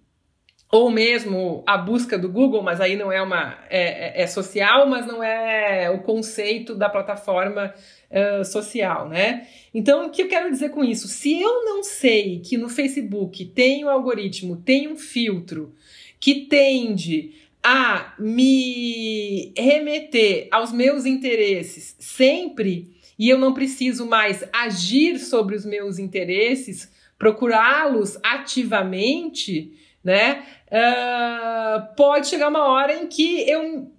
ou 0.71 0.91
mesmo 0.91 1.63
a 1.67 1.79
busca 1.79 2.19
do 2.19 2.29
Google, 2.29 2.63
mas 2.63 2.81
aí 2.81 2.95
não 2.95 3.11
é 3.11 3.23
uma 3.23 3.59
é, 3.71 4.21
é, 4.21 4.23
é 4.23 4.27
social, 4.27 4.87
mas 4.87 5.07
não 5.07 5.23
é 5.23 5.91
o 5.91 6.01
conceito 6.03 6.75
da 6.75 6.91
plataforma 6.91 7.75
uh, 8.11 8.45
social, 8.45 9.09
né? 9.09 9.47
Então, 9.73 10.07
o 10.07 10.11
que 10.11 10.23
eu 10.23 10.29
quero 10.29 10.51
dizer 10.51 10.71
com 10.71 10.85
isso? 10.85 11.09
Se 11.09 11.41
eu 11.41 11.65
não 11.65 11.83
sei 11.83 12.41
que 12.41 12.59
no 12.59 12.69
Facebook 12.69 13.47
tem 13.47 13.85
um 13.85 13.89
algoritmo, 13.89 14.57
tem 14.57 14.89
um 14.89 14.97
filtro 14.97 15.75
que 16.21 16.47
tende 16.47 17.33
a 17.63 18.15
me 18.19 19.53
remeter 19.57 20.49
aos 20.51 20.73
meus 20.73 21.07
interesses 21.07 21.97
sempre 21.99 22.91
e 23.19 23.29
eu 23.29 23.39
não 23.39 23.53
preciso 23.53 24.07
mais 24.07 24.45
agir 24.53 25.19
sobre 25.19 25.57
os 25.57 25.67
meus 25.67 25.99
interesses, 25.99 26.91
procurá-los 27.19 28.17
ativamente, 28.23 29.73
né? 30.09 30.43
Uh, 30.69 31.95
pode 31.95 32.29
chegar 32.29 32.49
uma 32.49 32.67
hora 32.67 32.95
em 32.95 33.07
que 33.07 33.49
eu 33.49 33.93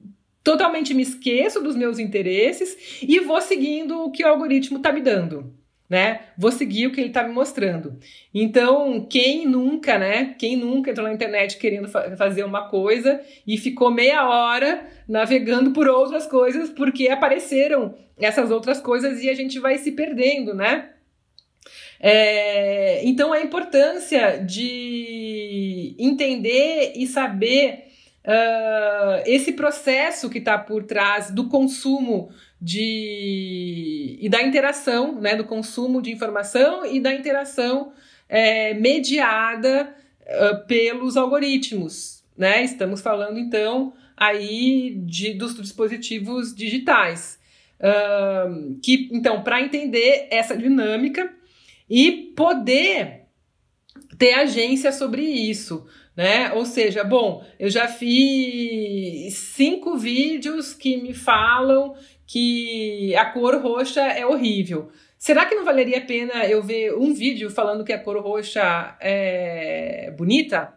totalmente 0.43 0.93
me 0.93 1.03
esqueço 1.03 1.61
dos 1.61 1.75
meus 1.75 1.99
interesses 1.99 2.99
e 3.01 3.19
vou 3.19 3.39
seguindo 3.39 4.05
o 4.05 4.11
que 4.11 4.23
o 4.23 4.27
algoritmo 4.27 4.77
está 4.77 4.91
me 4.91 5.01
dando. 5.01 5.53
Né? 5.87 6.21
Vou 6.37 6.51
seguir 6.51 6.85
o 6.85 6.91
que 6.91 6.99
ele 6.99 7.07
está 7.09 7.23
me 7.23 7.33
mostrando. 7.33 7.97
Então, 8.31 9.07
quem 9.09 9.47
nunca, 9.47 9.97
né? 9.97 10.35
Quem 10.37 10.55
nunca 10.55 10.91
entrou 10.91 11.07
na 11.07 11.13
internet 11.13 11.57
querendo 11.57 11.87
fa 11.87 12.15
fazer 12.15 12.43
uma 12.43 12.69
coisa 12.69 13.19
e 13.45 13.57
ficou 13.57 13.89
meia 13.89 14.27
hora 14.27 14.87
navegando 15.07 15.71
por 15.71 15.87
outras 15.87 16.27
coisas 16.27 16.69
porque 16.69 17.09
apareceram 17.09 17.95
essas 18.19 18.51
outras 18.51 18.79
coisas 18.79 19.23
e 19.23 19.29
a 19.31 19.33
gente 19.33 19.59
vai 19.59 19.79
se 19.79 19.91
perdendo, 19.91 20.53
né? 20.53 20.89
É, 22.00 23.06
então, 23.06 23.34
a 23.34 23.41
importância 23.41 24.38
de 24.38 25.96
entender 26.00 26.94
e 26.96 27.06
saber 27.06 27.89
uh, 28.25 29.24
esse 29.25 29.51
processo 29.51 30.29
que 30.29 30.38
está 30.38 30.58
por 30.58 30.84
trás 30.84 31.29
do 31.29 31.50
consumo 31.50 32.29
de 32.62 34.18
e 34.22 34.29
da 34.29 34.41
interação, 34.41 35.20
né, 35.20 35.36
do 35.36 35.44
consumo 35.46 36.01
de 36.01 36.12
informação 36.12 36.86
e 36.86 37.00
da 37.00 37.13
interação 37.13 37.91
é, 38.27 38.74
mediada 38.74 39.94
uh, 40.22 40.65
pelos 40.68 41.18
algoritmos, 41.18 42.24
né? 42.38 42.63
Estamos 42.63 43.01
falando 43.01 43.39
então 43.39 43.94
aí 44.15 44.96
de, 45.06 45.34
dos 45.34 45.56
dispositivos 45.56 46.53
digitais. 46.53 47.39
Uh, 47.79 48.77
que 48.84 49.10
então 49.13 49.41
para 49.41 49.62
entender 49.62 50.27
essa 50.29 50.56
dinâmica 50.56 51.34
e 51.89 52.34
poder 52.36 53.25
ter 54.17 54.34
agência 54.34 54.91
sobre 54.91 55.22
isso, 55.22 55.88
né? 56.15 56.51
Ou 56.53 56.65
seja, 56.65 57.03
bom, 57.03 57.43
eu 57.58 57.69
já 57.69 57.88
fiz 57.88 59.34
cinco 59.34 59.98
vídeos 59.98 60.74
que 60.74 60.98
me 60.98 61.13
falam 61.13 61.96
que 62.27 63.15
a 63.15 63.25
cor 63.25 63.55
roxa 63.62 64.01
é 64.01 64.25
horrível. 64.25 64.91
Será 65.17 65.46
que 65.46 65.55
não 65.55 65.65
valeria 65.65 65.98
a 65.98 66.05
pena 66.05 66.46
eu 66.46 66.62
ver 66.62 66.93
um 66.96 67.13
vídeo 67.13 67.50
falando 67.50 67.84
que 67.84 67.93
a 67.93 68.00
cor 68.00 68.22
roxa 68.22 68.96
é 69.00 70.13
bonita? 70.17 70.74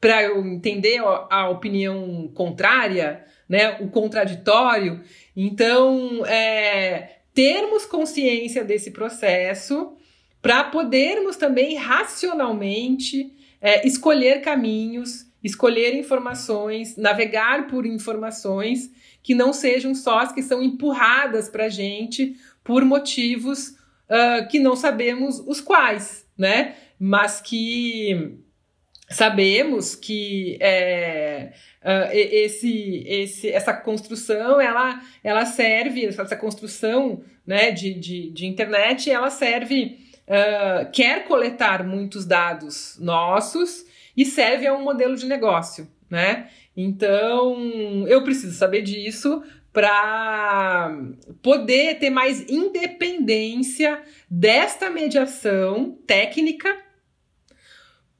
Para 0.00 0.22
eu 0.22 0.44
entender 0.44 1.00
a 1.30 1.48
opinião 1.48 2.30
contrária, 2.34 3.24
né? 3.48 3.78
o 3.80 3.88
contraditório. 3.88 5.00
Então, 5.36 6.26
é, 6.26 7.18
termos 7.32 7.86
consciência 7.86 8.64
desse 8.64 8.90
processo 8.90 9.96
para 10.42 10.64
podermos 10.64 11.36
também 11.36 11.76
racionalmente 11.76 13.32
é, 13.60 13.86
escolher 13.86 14.42
caminhos, 14.42 15.24
escolher 15.42 15.94
informações, 15.94 16.96
navegar 16.96 17.68
por 17.68 17.86
informações 17.86 18.90
que 19.22 19.34
não 19.34 19.52
sejam 19.52 19.94
só 19.94 20.18
as 20.18 20.32
que 20.32 20.42
são 20.42 20.62
empurradas 20.62 21.48
para 21.48 21.66
a 21.66 21.68
gente 21.68 22.36
por 22.64 22.84
motivos 22.84 23.68
uh, 23.68 24.48
que 24.50 24.58
não 24.58 24.76
sabemos 24.76 25.38
os 25.46 25.60
quais, 25.60 26.26
né? 26.36 26.74
Mas 26.98 27.40
que 27.40 28.38
sabemos 29.10 29.94
que 29.94 30.56
é, 30.60 31.52
uh, 31.82 32.10
esse, 32.12 33.04
esse, 33.06 33.48
essa 33.50 33.74
construção 33.74 34.60
ela, 34.60 35.00
ela 35.22 35.44
serve, 35.44 36.06
essa 36.06 36.36
construção 36.36 37.22
né, 37.46 37.70
de, 37.70 37.94
de, 37.94 38.30
de 38.30 38.46
internet, 38.46 39.10
ela 39.10 39.30
serve, 39.30 39.98
uh, 40.26 40.90
quer 40.92 41.24
coletar 41.24 41.84
muitos 41.84 42.24
dados 42.26 42.98
nossos 43.00 43.84
e 44.16 44.24
serve 44.24 44.66
a 44.66 44.74
um 44.74 44.82
modelo 44.82 45.16
de 45.16 45.26
negócio, 45.26 45.88
né? 46.10 46.48
Então, 46.76 48.06
eu 48.08 48.22
preciso 48.22 48.56
saber 48.56 48.82
disso 48.82 49.42
para 49.72 50.94
poder 51.42 51.98
ter 51.98 52.10
mais 52.10 52.48
independência 52.48 54.02
desta 54.30 54.90
mediação 54.90 55.98
técnica 56.06 56.76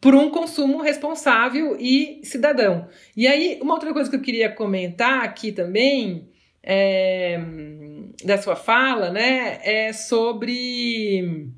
por 0.01 0.15
um 0.15 0.31
consumo 0.31 0.83
responsável 0.83 1.77
e 1.79 2.21
cidadão. 2.25 2.89
E 3.17 3.29
aí, 3.29 3.59
uma 3.63 3.75
outra 3.75 3.93
coisa 3.93 4.11
que 4.11 4.17
eu 4.17 4.23
queria 4.23 4.51
comentar 4.51 5.23
aqui 5.23 5.53
também, 5.53 6.29
é, 6.63 7.39
da 8.25 8.37
sua 8.37 8.57
fala, 8.57 9.11
né, 9.11 9.61
é 9.63 9.93
sobre 9.93 11.53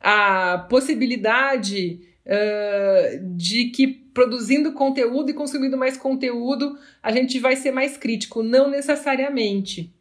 a 0.00 0.66
possibilidade 0.68 2.00
uh, 2.26 3.36
de 3.36 3.66
que 3.66 3.86
produzindo 3.86 4.72
conteúdo 4.72 5.30
e 5.30 5.34
consumindo 5.34 5.76
mais 5.76 5.96
conteúdo, 5.96 6.76
a 7.02 7.12
gente 7.12 7.38
vai 7.38 7.56
ser 7.56 7.70
mais 7.70 7.96
crítico. 7.96 8.42
Não 8.42 8.68
necessariamente. 8.68 9.92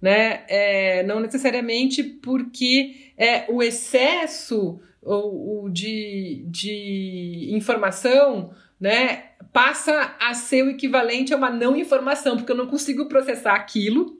Né? 0.00 0.44
É, 0.48 1.02
não 1.04 1.20
necessariamente 1.20 2.02
porque 2.02 3.12
é, 3.16 3.50
o 3.50 3.62
excesso 3.62 4.78
o, 5.06 5.64
o 5.64 5.70
de, 5.70 6.44
de 6.48 7.48
informação 7.52 8.50
né, 8.78 9.30
passa 9.52 10.16
a 10.20 10.34
ser 10.34 10.64
o 10.64 10.70
equivalente 10.70 11.32
a 11.32 11.36
uma 11.36 11.50
não 11.50 11.76
informação, 11.76 12.36
porque 12.36 12.52
eu 12.52 12.56
não 12.56 12.66
consigo 12.66 13.08
processar 13.08 13.54
aquilo. 13.54 14.18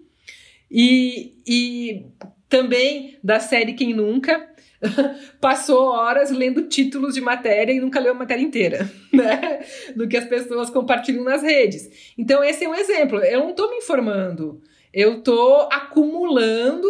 E, 0.71 1.35
e 1.47 2.07
também 2.49 3.19
da 3.23 3.41
série 3.41 3.75
Quem 3.75 3.95
Nunca, 3.95 4.49
passou 5.41 5.89
horas 5.89 6.31
lendo 6.31 6.69
títulos 6.69 7.15
de 7.15 7.21
matéria 7.21 7.73
e 7.73 7.81
nunca 7.81 8.01
leu 8.01 8.13
a 8.13 8.17
matéria 8.17 8.43
inteira, 8.43 8.91
né? 9.13 9.61
Do 9.95 10.07
que 10.09 10.17
as 10.17 10.25
pessoas 10.25 10.71
compartilham 10.71 11.25
nas 11.25 11.43
redes. 11.43 12.13
Então, 12.17 12.43
esse 12.45 12.65
é 12.65 12.69
um 12.69 12.75
exemplo. 12.75 13.19
Eu 13.21 13.41
não 13.41 13.51
estou 13.51 13.71
me 13.71 13.77
informando, 13.77 14.61
eu 14.93 15.19
estou 15.19 15.69
acumulando 15.73 16.89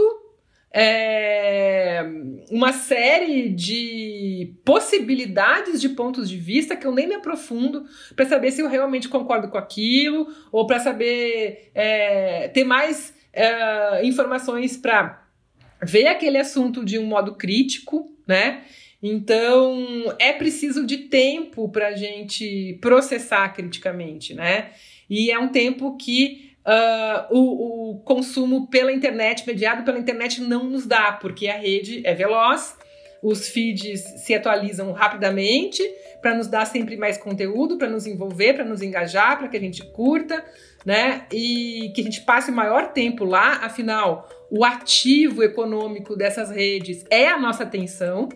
é, 0.73 2.05
uma 2.51 2.73
série 2.73 3.49
de 3.49 4.55
possibilidades 4.65 5.81
de 5.81 5.89
pontos 5.89 6.29
de 6.29 6.37
vista 6.37 6.77
que 6.77 6.87
eu 6.87 6.93
nem 6.93 7.07
me 7.07 7.15
aprofundo 7.15 7.87
para 8.15 8.27
saber 8.27 8.51
se 8.51 8.61
eu 8.61 8.69
realmente 8.69 9.09
concordo 9.09 9.49
com 9.49 9.57
aquilo 9.57 10.29
ou 10.53 10.67
para 10.67 10.79
saber 10.81 11.71
é, 11.75 12.49
ter 12.49 12.65
mais 12.65 13.15
é, 13.33 14.05
informações 14.05 14.77
para 14.77 15.26
ver 15.83 16.07
aquele 16.07 16.39
assunto 16.39 16.85
de 16.85 16.99
um 16.99 17.07
modo 17.07 17.35
crítico, 17.35 18.11
né? 18.27 18.63
Então 19.03 20.15
é 20.19 20.33
preciso 20.33 20.87
de 20.87 20.99
tempo 20.99 21.69
para 21.69 21.89
a 21.89 21.95
gente 21.95 22.79
processar 22.81 23.49
criticamente, 23.55 24.35
né? 24.35 24.71
E 25.09 25.31
é 25.31 25.39
um 25.39 25.49
tempo 25.49 25.97
que 25.97 26.53
uh, 26.67 27.37
o, 27.37 27.93
o 27.93 27.99
consumo 28.01 28.67
pela 28.69 28.93
internet, 28.93 29.47
mediado 29.47 29.85
pela 29.85 29.99
internet, 29.99 30.41
não 30.41 30.65
nos 30.65 30.87
dá, 30.87 31.13
porque 31.13 31.47
a 31.47 31.57
rede 31.57 32.01
é 32.05 32.15
veloz, 32.15 32.77
os 33.23 33.49
feeds 33.49 34.01
se 34.25 34.35
atualizam 34.35 34.93
rapidamente 34.93 35.83
para 36.21 36.35
nos 36.35 36.49
dar 36.49 36.67
sempre 36.67 36.97
mais 36.97 37.17
conteúdo, 37.17 37.79
para 37.79 37.89
nos 37.89 38.07
envolver, 38.07 38.55
para 38.55 38.65
nos 38.65 38.83
engajar, 38.83 39.39
para 39.39 39.49
que 39.49 39.57
a 39.57 39.61
gente 39.61 39.85
curta, 39.93 40.45
né? 40.87 41.27
E 41.33 41.91
que 41.93 42.01
a 42.01 42.05
gente 42.05 42.21
passe 42.21 42.49
o 42.49 42.55
maior 42.55 42.93
tempo 42.93 43.25
lá, 43.25 43.57
afinal, 43.65 44.29
o 44.49 44.65
ativo 44.65 45.43
econômico 45.43 46.15
dessas 46.15 46.49
redes 46.49 47.05
é 47.11 47.29
a 47.29 47.39
nossa 47.39 47.65
atenção. 47.65 48.29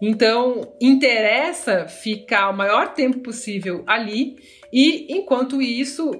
Então, 0.00 0.72
interessa 0.80 1.86
ficar 1.86 2.48
o 2.48 2.56
maior 2.56 2.94
tempo 2.94 3.18
possível 3.18 3.84
ali, 3.86 4.36
e 4.72 5.12
enquanto 5.12 5.60
isso, 5.60 6.10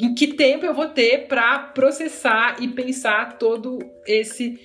em 0.00 0.14
que 0.14 0.28
tempo 0.28 0.64
eu 0.64 0.74
vou 0.74 0.88
ter 0.88 1.26
para 1.26 1.58
processar 1.58 2.56
e 2.60 2.68
pensar 2.68 3.38
todo 3.38 3.78
esse 4.06 4.60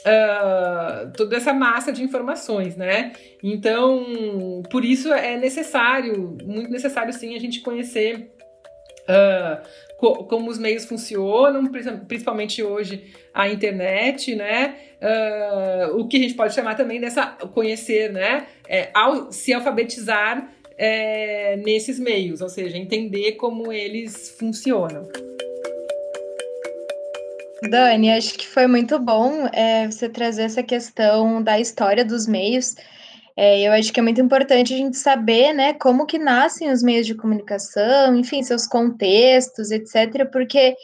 uh, 0.00 1.12
toda 1.14 1.36
essa 1.36 1.52
massa 1.52 1.92
de 1.92 2.02
informações, 2.02 2.74
né? 2.74 3.12
Então, 3.42 4.62
por 4.70 4.84
isso 4.84 5.12
é 5.12 5.36
necessário, 5.36 6.36
muito 6.42 6.70
necessário 6.70 7.12
sim, 7.12 7.36
a 7.36 7.38
gente 7.38 7.60
conhecer 7.60 8.32
uh, 9.10 9.60
co 9.96 10.24
como 10.24 10.50
os 10.50 10.58
meios 10.58 10.84
funcionam, 10.84 11.70
principalmente 12.06 12.62
hoje 12.62 13.12
a 13.34 13.48
internet, 13.48 14.34
né? 14.34 14.76
Uh, 15.00 16.00
o 16.00 16.08
que 16.08 16.16
a 16.16 16.20
gente 16.20 16.34
pode 16.34 16.54
chamar 16.54 16.74
também 16.74 17.00
dessa 17.00 17.26
conhecer, 17.26 18.12
né? 18.12 18.46
É, 18.68 18.90
ao, 18.94 19.32
se 19.32 19.52
alfabetizar 19.52 20.50
é, 20.78 21.56
nesses 21.58 21.98
meios, 21.98 22.40
ou 22.40 22.48
seja, 22.48 22.78
entender 22.78 23.32
como 23.32 23.70
eles 23.70 24.30
funcionam. 24.38 25.06
Dani, 27.68 28.10
acho 28.10 28.38
que 28.38 28.46
foi 28.46 28.66
muito 28.66 28.98
bom 28.98 29.46
é, 29.52 29.86
você 29.86 30.08
trazer 30.08 30.44
essa 30.44 30.62
questão 30.62 31.42
da 31.42 31.60
história 31.60 32.02
dos 32.02 32.26
meios. 32.26 32.74
É, 33.42 33.58
eu 33.62 33.72
acho 33.72 33.90
que 33.90 33.98
é 33.98 34.02
muito 34.02 34.20
importante 34.20 34.74
a 34.74 34.76
gente 34.76 34.98
saber, 34.98 35.54
né, 35.54 35.72
como 35.72 36.04
que 36.04 36.18
nascem 36.18 36.70
os 36.70 36.82
meios 36.82 37.06
de 37.06 37.14
comunicação, 37.14 38.14
enfim, 38.14 38.42
seus 38.42 38.66
contextos, 38.66 39.70
etc., 39.70 40.30
porque 40.30 40.76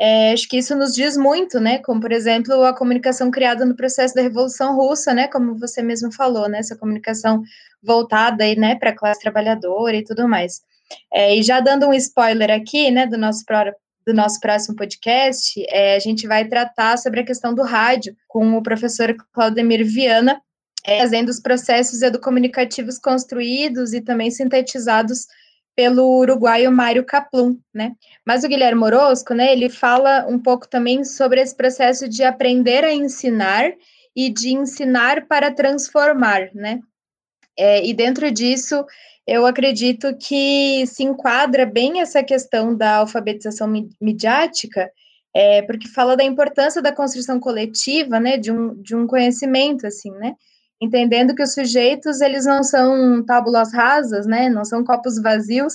é, 0.00 0.32
acho 0.32 0.48
que 0.48 0.56
isso 0.56 0.74
nos 0.74 0.94
diz 0.94 1.18
muito, 1.18 1.60
né, 1.60 1.80
como, 1.80 2.00
por 2.00 2.10
exemplo, 2.10 2.64
a 2.64 2.74
comunicação 2.74 3.30
criada 3.30 3.66
no 3.66 3.76
processo 3.76 4.14
da 4.14 4.22
Revolução 4.22 4.74
Russa, 4.74 5.12
né, 5.12 5.28
como 5.28 5.58
você 5.58 5.82
mesmo 5.82 6.10
falou, 6.10 6.48
né, 6.48 6.60
essa 6.60 6.78
comunicação 6.78 7.42
voltada 7.82 8.42
aí, 8.42 8.56
né, 8.56 8.74
para 8.76 8.88
a 8.88 8.96
classe 8.96 9.20
trabalhadora 9.20 9.94
e 9.94 10.02
tudo 10.02 10.26
mais. 10.26 10.62
É, 11.12 11.36
e 11.36 11.42
já 11.42 11.60
dando 11.60 11.88
um 11.88 11.92
spoiler 11.92 12.50
aqui, 12.50 12.90
né, 12.90 13.06
do 13.06 13.18
nosso 13.18 13.44
do 14.06 14.14
nosso 14.14 14.40
próximo 14.40 14.74
podcast, 14.74 15.62
é, 15.68 15.94
a 15.94 15.98
gente 15.98 16.26
vai 16.26 16.46
tratar 16.46 16.96
sobre 16.96 17.20
a 17.20 17.24
questão 17.26 17.54
do 17.54 17.62
rádio 17.62 18.16
com 18.26 18.56
o 18.56 18.62
professor 18.62 19.14
Claudemir 19.34 19.84
Viana, 19.84 20.40
é, 20.88 21.00
fazendo 21.00 21.28
os 21.28 21.38
processos 21.38 22.00
educomunicativos 22.00 22.98
construídos 22.98 23.92
e 23.92 24.00
também 24.00 24.30
sintetizados 24.30 25.26
pelo 25.76 26.18
uruguaio 26.18 26.72
Mário 26.72 27.04
Kaplum, 27.04 27.58
né? 27.72 27.92
Mas 28.26 28.42
o 28.42 28.48
Guilherme 28.48 28.82
Orozco, 28.82 29.34
né, 29.34 29.52
ele 29.52 29.68
fala 29.68 30.26
um 30.26 30.38
pouco 30.38 30.66
também 30.66 31.04
sobre 31.04 31.42
esse 31.42 31.54
processo 31.54 32.08
de 32.08 32.24
aprender 32.24 32.84
a 32.84 32.92
ensinar 32.92 33.70
e 34.16 34.30
de 34.30 34.54
ensinar 34.54 35.26
para 35.26 35.52
transformar, 35.52 36.50
né? 36.54 36.80
É, 37.56 37.86
e 37.86 37.92
dentro 37.92 38.30
disso, 38.30 38.82
eu 39.26 39.44
acredito 39.44 40.16
que 40.16 40.86
se 40.86 41.04
enquadra 41.04 41.66
bem 41.66 42.00
essa 42.00 42.22
questão 42.22 42.74
da 42.74 42.96
alfabetização 42.96 43.70
midiática, 44.00 44.90
é, 45.34 45.60
porque 45.62 45.86
fala 45.86 46.16
da 46.16 46.24
importância 46.24 46.80
da 46.80 46.92
construção 46.92 47.38
coletiva, 47.38 48.18
né, 48.18 48.38
de 48.38 48.50
um, 48.50 48.74
de 48.80 48.96
um 48.96 49.06
conhecimento, 49.06 49.86
assim, 49.86 50.10
né, 50.12 50.34
entendendo 50.80 51.34
que 51.34 51.42
os 51.42 51.54
sujeitos, 51.54 52.20
eles 52.20 52.46
não 52.46 52.62
são 52.62 53.24
tábulas 53.24 53.72
rasas, 53.72 54.26
né, 54.26 54.48
não 54.48 54.64
são 54.64 54.84
copos 54.84 55.20
vazios, 55.20 55.74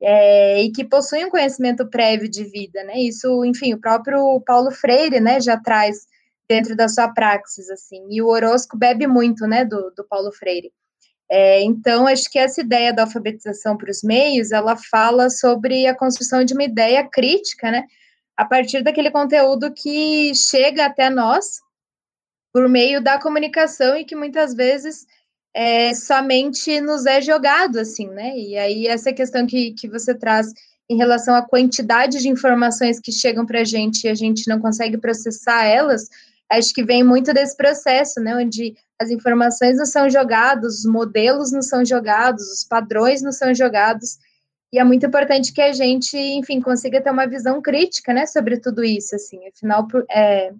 é, 0.00 0.62
e 0.62 0.70
que 0.70 0.84
possuem 0.84 1.24
um 1.26 1.30
conhecimento 1.30 1.88
prévio 1.88 2.28
de 2.28 2.44
vida, 2.44 2.84
né? 2.84 2.98
Isso, 3.00 3.44
enfim, 3.44 3.72
o 3.72 3.80
próprio 3.80 4.40
Paulo 4.42 4.70
Freire, 4.70 5.20
né, 5.20 5.40
já 5.40 5.56
traz 5.56 6.06
dentro 6.48 6.76
da 6.76 6.88
sua 6.88 7.08
praxis, 7.08 7.68
assim, 7.70 8.06
e 8.10 8.22
o 8.22 8.28
Orozco 8.28 8.76
bebe 8.76 9.06
muito, 9.06 9.46
né, 9.46 9.64
do, 9.64 9.90
do 9.96 10.04
Paulo 10.04 10.30
Freire. 10.32 10.70
É, 11.28 11.62
então, 11.62 12.06
acho 12.06 12.30
que 12.30 12.38
essa 12.38 12.60
ideia 12.60 12.92
da 12.92 13.02
alfabetização 13.02 13.76
para 13.76 13.90
os 13.90 14.02
meios, 14.02 14.52
ela 14.52 14.76
fala 14.76 15.28
sobre 15.28 15.86
a 15.86 15.94
construção 15.94 16.44
de 16.44 16.54
uma 16.54 16.62
ideia 16.62 17.08
crítica, 17.08 17.70
né, 17.70 17.84
a 18.36 18.44
partir 18.44 18.82
daquele 18.84 19.10
conteúdo 19.10 19.72
que 19.72 20.32
chega 20.34 20.86
até 20.86 21.10
nós 21.10 21.58
por 22.56 22.70
meio 22.70 23.02
da 23.02 23.20
comunicação 23.20 23.94
e 23.98 24.02
que 24.02 24.16
muitas 24.16 24.54
vezes 24.54 25.04
é, 25.54 25.92
somente 25.92 26.80
nos 26.80 27.04
é 27.04 27.20
jogado, 27.20 27.78
assim, 27.78 28.08
né? 28.08 28.34
E 28.34 28.56
aí 28.56 28.86
essa 28.86 29.12
questão 29.12 29.46
que, 29.46 29.72
que 29.72 29.86
você 29.86 30.14
traz 30.14 30.54
em 30.88 30.96
relação 30.96 31.34
à 31.34 31.46
quantidade 31.46 32.18
de 32.18 32.30
informações 32.30 32.98
que 32.98 33.12
chegam 33.12 33.44
para 33.44 33.60
a 33.60 33.64
gente 33.64 34.04
e 34.04 34.08
a 34.08 34.14
gente 34.14 34.48
não 34.48 34.58
consegue 34.58 34.96
processar 34.96 35.66
elas, 35.66 36.08
acho 36.50 36.72
que 36.72 36.82
vem 36.82 37.04
muito 37.04 37.34
desse 37.34 37.54
processo, 37.54 38.20
né? 38.20 38.34
Onde 38.34 38.74
as 38.98 39.10
informações 39.10 39.76
não 39.76 39.84
são 39.84 40.08
jogadas, 40.08 40.78
os 40.78 40.86
modelos 40.86 41.52
não 41.52 41.60
são 41.60 41.84
jogados, 41.84 42.42
os 42.50 42.64
padrões 42.64 43.20
não 43.20 43.32
são 43.32 43.54
jogados, 43.54 44.16
e 44.72 44.78
é 44.78 44.84
muito 44.84 45.04
importante 45.04 45.52
que 45.52 45.60
a 45.60 45.74
gente, 45.74 46.16
enfim, 46.16 46.62
consiga 46.62 47.02
ter 47.02 47.10
uma 47.10 47.26
visão 47.26 47.60
crítica, 47.60 48.14
né, 48.14 48.24
sobre 48.24 48.58
tudo 48.58 48.82
isso, 48.82 49.14
assim, 49.14 49.46
afinal, 49.46 49.86
é, 50.10 50.54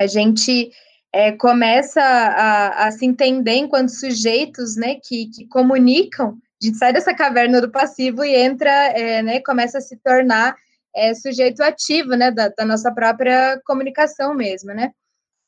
a 0.00 0.06
gente 0.06 0.70
é, 1.16 1.32
começa 1.32 2.02
a, 2.02 2.86
a, 2.86 2.90
se 2.90 3.06
entender 3.06 3.54
enquanto 3.54 3.88
sujeitos, 3.88 4.76
né, 4.76 4.96
que, 4.96 5.30
que 5.30 5.46
comunicam, 5.46 6.36
a 6.62 6.66
gente 6.66 6.76
sai 6.76 6.92
dessa 6.92 7.14
caverna 7.14 7.58
do 7.58 7.70
passivo 7.70 8.22
e 8.22 8.36
entra, 8.36 8.70
é, 8.70 9.22
né, 9.22 9.40
começa 9.40 9.78
a 9.78 9.80
se 9.80 9.96
tornar 9.96 10.54
é, 10.94 11.14
sujeito 11.14 11.62
ativo, 11.62 12.10
né, 12.10 12.30
da, 12.30 12.48
da, 12.48 12.66
nossa 12.66 12.92
própria 12.92 13.58
comunicação 13.64 14.34
mesmo, 14.34 14.74
né, 14.74 14.92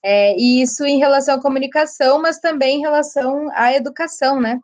é, 0.02 0.34
e 0.38 0.62
isso 0.62 0.86
em 0.86 0.96
relação 0.96 1.34
à 1.34 1.42
comunicação, 1.42 2.18
mas 2.22 2.38
também 2.38 2.78
em 2.78 2.80
relação 2.80 3.50
à 3.52 3.74
educação, 3.74 4.40
né, 4.40 4.58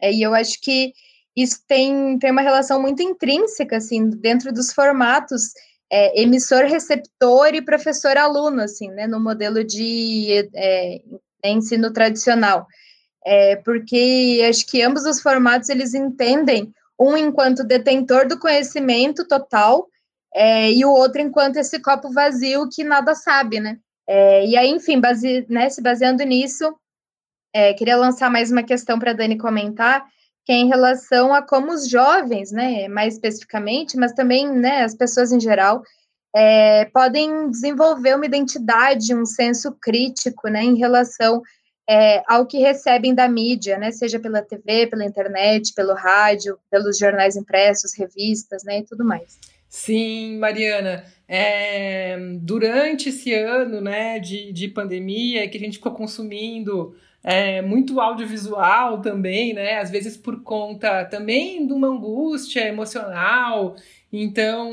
é, 0.00 0.10
e 0.10 0.22
eu 0.22 0.32
acho 0.34 0.58
que 0.62 0.94
isso 1.36 1.62
tem, 1.68 2.18
tem 2.18 2.30
uma 2.30 2.40
relação 2.40 2.80
muito 2.80 3.02
intrínseca, 3.02 3.76
assim, 3.76 4.08
dentro 4.08 4.50
dos 4.50 4.72
formatos 4.72 5.52
é, 5.92 6.22
emissor-receptor 6.22 7.54
e 7.54 7.60
professor-aluno, 7.60 8.62
assim, 8.62 8.88
né, 8.88 9.06
no 9.06 9.20
modelo 9.20 9.62
de 9.62 10.48
é, 10.54 11.02
ensino 11.44 11.92
tradicional. 11.92 12.66
É, 13.24 13.56
porque 13.56 14.42
acho 14.48 14.66
que 14.66 14.80
ambos 14.80 15.04
os 15.04 15.20
formatos, 15.20 15.68
eles 15.68 15.92
entendem 15.92 16.72
um 16.98 17.14
enquanto 17.14 17.62
detentor 17.62 18.26
do 18.26 18.38
conhecimento 18.38 19.28
total 19.28 19.86
é, 20.34 20.72
e 20.72 20.82
o 20.82 20.90
outro 20.90 21.20
enquanto 21.20 21.56
esse 21.56 21.78
copo 21.78 22.10
vazio 22.10 22.68
que 22.70 22.82
nada 22.82 23.14
sabe, 23.14 23.60
né. 23.60 23.76
É, 24.08 24.46
e 24.46 24.56
aí, 24.56 24.70
enfim, 24.70 24.98
base, 24.98 25.44
né, 25.48 25.68
se 25.68 25.82
baseando 25.82 26.24
nisso, 26.24 26.74
é, 27.54 27.74
queria 27.74 27.96
lançar 27.96 28.30
mais 28.30 28.50
uma 28.50 28.62
questão 28.62 28.98
para 28.98 29.12
Dani 29.12 29.36
comentar, 29.36 30.06
que 30.44 30.52
é 30.52 30.56
em 30.56 30.68
relação 30.68 31.32
a 31.32 31.42
como 31.42 31.72
os 31.72 31.88
jovens, 31.88 32.50
né, 32.50 32.88
mais 32.88 33.14
especificamente, 33.14 33.96
mas 33.96 34.12
também, 34.12 34.50
né, 34.50 34.82
as 34.82 34.94
pessoas 34.94 35.32
em 35.32 35.40
geral, 35.40 35.82
é, 36.34 36.86
podem 36.86 37.50
desenvolver 37.50 38.16
uma 38.16 38.26
identidade, 38.26 39.14
um 39.14 39.26
senso 39.26 39.76
crítico, 39.80 40.48
né, 40.48 40.62
em 40.62 40.76
relação 40.76 41.42
é, 41.88 42.22
ao 42.26 42.46
que 42.46 42.58
recebem 42.58 43.14
da 43.14 43.28
mídia, 43.28 43.78
né, 43.78 43.90
seja 43.92 44.18
pela 44.18 44.42
TV, 44.42 44.86
pela 44.86 45.04
internet, 45.04 45.72
pelo 45.74 45.94
rádio, 45.94 46.58
pelos 46.70 46.98
jornais 46.98 47.36
impressos, 47.36 47.96
revistas, 47.96 48.64
né, 48.64 48.78
e 48.80 48.84
tudo 48.84 49.04
mais. 49.04 49.38
Sim, 49.68 50.38
Mariana. 50.38 51.04
É, 51.26 52.18
durante 52.40 53.08
esse 53.08 53.32
ano, 53.32 53.80
né, 53.80 54.18
de, 54.18 54.52
de 54.52 54.68
pandemia, 54.68 55.48
que 55.48 55.56
a 55.56 55.60
gente 55.60 55.78
ficou 55.78 55.92
consumindo 55.92 56.94
é, 57.24 57.62
muito 57.62 58.00
audiovisual 58.00 59.00
também, 59.00 59.54
né? 59.54 59.78
Às 59.78 59.90
vezes 59.90 60.16
por 60.16 60.42
conta 60.42 61.04
também 61.04 61.66
de 61.66 61.72
uma 61.72 61.88
angústia 61.88 62.66
emocional. 62.66 63.76
Então 64.12 64.70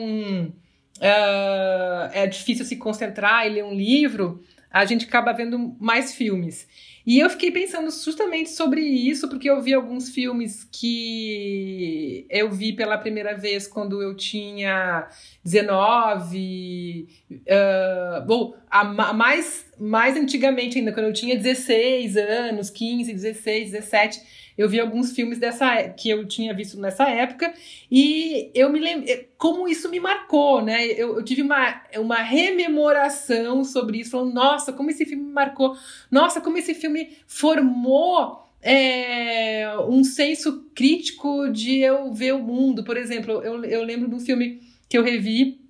uh, 0.97 2.09
é 2.11 2.25
difícil 2.27 2.65
se 2.65 2.75
concentrar 2.75 3.45
e 3.45 3.49
ler 3.49 3.63
um 3.63 3.73
livro. 3.73 4.43
A 4.71 4.85
gente 4.85 5.05
acaba 5.05 5.31
vendo 5.31 5.75
mais 5.79 6.13
filmes. 6.13 6.67
E 7.09 7.17
eu 7.17 7.27
fiquei 7.27 7.49
pensando 7.49 7.89
justamente 7.89 8.51
sobre 8.51 8.81
isso, 8.81 9.27
porque 9.27 9.49
eu 9.49 9.59
vi 9.63 9.73
alguns 9.73 10.09
filmes 10.09 10.63
que 10.71 12.27
eu 12.29 12.51
vi 12.51 12.71
pela 12.71 12.99
primeira 12.99 13.35
vez 13.35 13.67
quando 13.67 13.99
eu 13.99 14.15
tinha 14.15 15.09
19, 15.43 17.07
uh, 17.31 18.25
bom, 18.27 18.53
a, 18.69 18.81
a 18.81 19.13
mais, 19.13 19.65
mais 19.79 20.15
antigamente 20.15 20.77
ainda, 20.77 20.91
quando 20.91 21.07
eu 21.07 21.13
tinha 21.13 21.35
16 21.35 22.15
anos, 22.15 22.69
15, 22.69 23.11
16, 23.11 23.71
17 23.71 24.21
eu 24.59 24.67
vi 24.67 24.77
alguns 24.77 25.13
filmes 25.13 25.39
dessa 25.39 25.87
que 25.87 26.09
eu 26.09 26.27
tinha 26.27 26.53
visto 26.53 26.77
nessa 26.77 27.09
época 27.09 27.53
e 27.89 28.51
eu 28.53 28.69
me 28.69 28.77
lembro 28.77 29.07
como 29.37 29.69
isso 29.69 29.89
me 29.89 30.01
marcou, 30.01 30.61
né? 30.61 30.85
Eu, 30.85 31.15
eu, 31.15 31.23
tive 31.23 31.41
uma, 31.41 31.81
uma 31.95 32.17
rememoração 32.17 33.63
sobre 33.63 33.99
isso, 33.99 34.11
falando, 34.11 34.33
nossa, 34.33 34.73
como 34.73 34.89
esse 34.89 35.05
filme 35.05 35.23
me 35.23 35.31
marcou, 35.31 35.77
nossa, 36.11 36.41
como 36.41 36.57
esse 36.57 36.73
filme 36.73 37.15
formou 37.25 38.49
é, 38.61 39.65
um 39.87 40.03
senso 40.03 40.69
crítico 40.75 41.49
de 41.49 41.79
eu 41.79 42.11
ver 42.11 42.33
o 42.33 42.39
mundo. 42.39 42.83
Por 42.83 42.97
exemplo, 42.97 43.41
eu, 43.41 43.63
eu 43.63 43.81
lembro 43.81 44.09
de 44.09 44.15
um 44.15 44.19
filme 44.19 44.59
que 44.89 44.97
eu 44.97 45.03
revi 45.03 45.61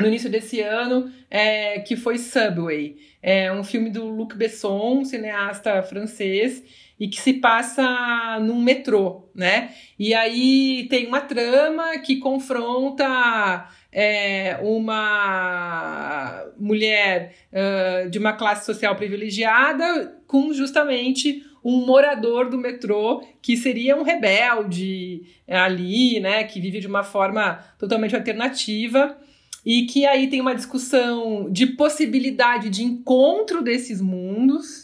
no 0.00 0.06
início 0.06 0.30
desse 0.30 0.62
ano, 0.62 1.12
é, 1.30 1.80
que 1.80 1.96
foi 1.96 2.16
Subway. 2.16 2.96
É 3.22 3.52
um 3.52 3.62
filme 3.62 3.90
do 3.90 4.06
Luc 4.06 4.34
Besson, 4.34 5.04
cineasta 5.04 5.82
francês, 5.82 6.64
e 7.02 7.08
que 7.08 7.20
se 7.20 7.32
passa 7.32 8.38
num 8.40 8.62
metrô, 8.62 9.28
né? 9.34 9.72
E 9.98 10.14
aí 10.14 10.86
tem 10.88 11.08
uma 11.08 11.20
trama 11.20 11.98
que 11.98 12.18
confronta 12.18 13.68
é, 13.90 14.56
uma 14.62 16.44
mulher 16.56 17.34
uh, 17.52 18.08
de 18.08 18.20
uma 18.20 18.34
classe 18.34 18.64
social 18.64 18.94
privilegiada 18.94 20.16
com 20.28 20.52
justamente 20.52 21.44
um 21.64 21.84
morador 21.84 22.48
do 22.48 22.56
metrô 22.56 23.26
que 23.42 23.56
seria 23.56 23.96
um 23.96 24.04
rebelde 24.04 25.22
ali, 25.48 26.20
né? 26.20 26.44
Que 26.44 26.60
vive 26.60 26.78
de 26.78 26.86
uma 26.86 27.02
forma 27.02 27.58
totalmente 27.80 28.14
alternativa 28.14 29.18
e 29.66 29.86
que 29.86 30.06
aí 30.06 30.28
tem 30.28 30.40
uma 30.40 30.54
discussão 30.54 31.50
de 31.50 31.66
possibilidade 31.66 32.70
de 32.70 32.84
encontro 32.84 33.60
desses 33.60 34.00
mundos 34.00 34.81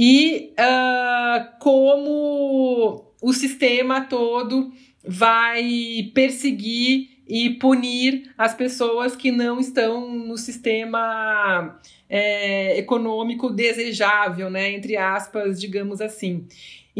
e 0.00 0.54
uh, 0.56 1.58
como 1.58 3.04
o 3.20 3.32
sistema 3.32 4.02
todo 4.02 4.72
vai 5.04 6.08
perseguir 6.14 7.18
e 7.26 7.50
punir 7.50 8.30
as 8.38 8.54
pessoas 8.54 9.16
que 9.16 9.32
não 9.32 9.58
estão 9.58 10.08
no 10.08 10.38
sistema 10.38 11.80
é, 12.08 12.78
econômico 12.78 13.50
desejável, 13.50 14.48
né? 14.48 14.70
Entre 14.70 14.96
aspas, 14.96 15.60
digamos 15.60 16.00
assim. 16.00 16.46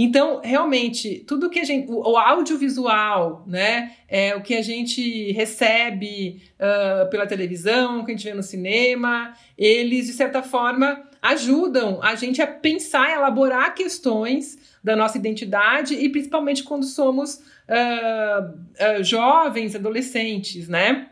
Então, 0.00 0.40
realmente, 0.42 1.24
tudo 1.26 1.48
que 1.48 1.60
a 1.60 1.64
gente. 1.64 1.90
O, 1.90 2.16
audiovisual, 2.16 3.44
né? 3.46 3.92
É, 4.08 4.34
o 4.34 4.42
que 4.42 4.54
a 4.54 4.62
gente 4.62 5.32
recebe 5.32 6.42
uh, 6.54 7.08
pela 7.10 7.26
televisão, 7.26 8.00
o 8.00 8.04
que 8.04 8.10
a 8.10 8.14
gente 8.16 8.28
vê 8.28 8.34
no 8.34 8.42
cinema, 8.42 9.34
eles, 9.56 10.06
de 10.06 10.12
certa 10.12 10.42
forma, 10.42 11.07
ajudam 11.22 12.00
a 12.02 12.14
gente 12.14 12.40
a 12.40 12.46
pensar, 12.46 13.10
elaborar 13.10 13.74
questões 13.74 14.58
da 14.82 14.96
nossa 14.96 15.18
identidade 15.18 15.94
e 15.94 16.08
principalmente 16.08 16.62
quando 16.62 16.84
somos 16.84 17.34
uh, 17.36 19.00
uh, 19.00 19.04
jovens, 19.04 19.74
adolescentes, 19.74 20.68
né? 20.68 21.08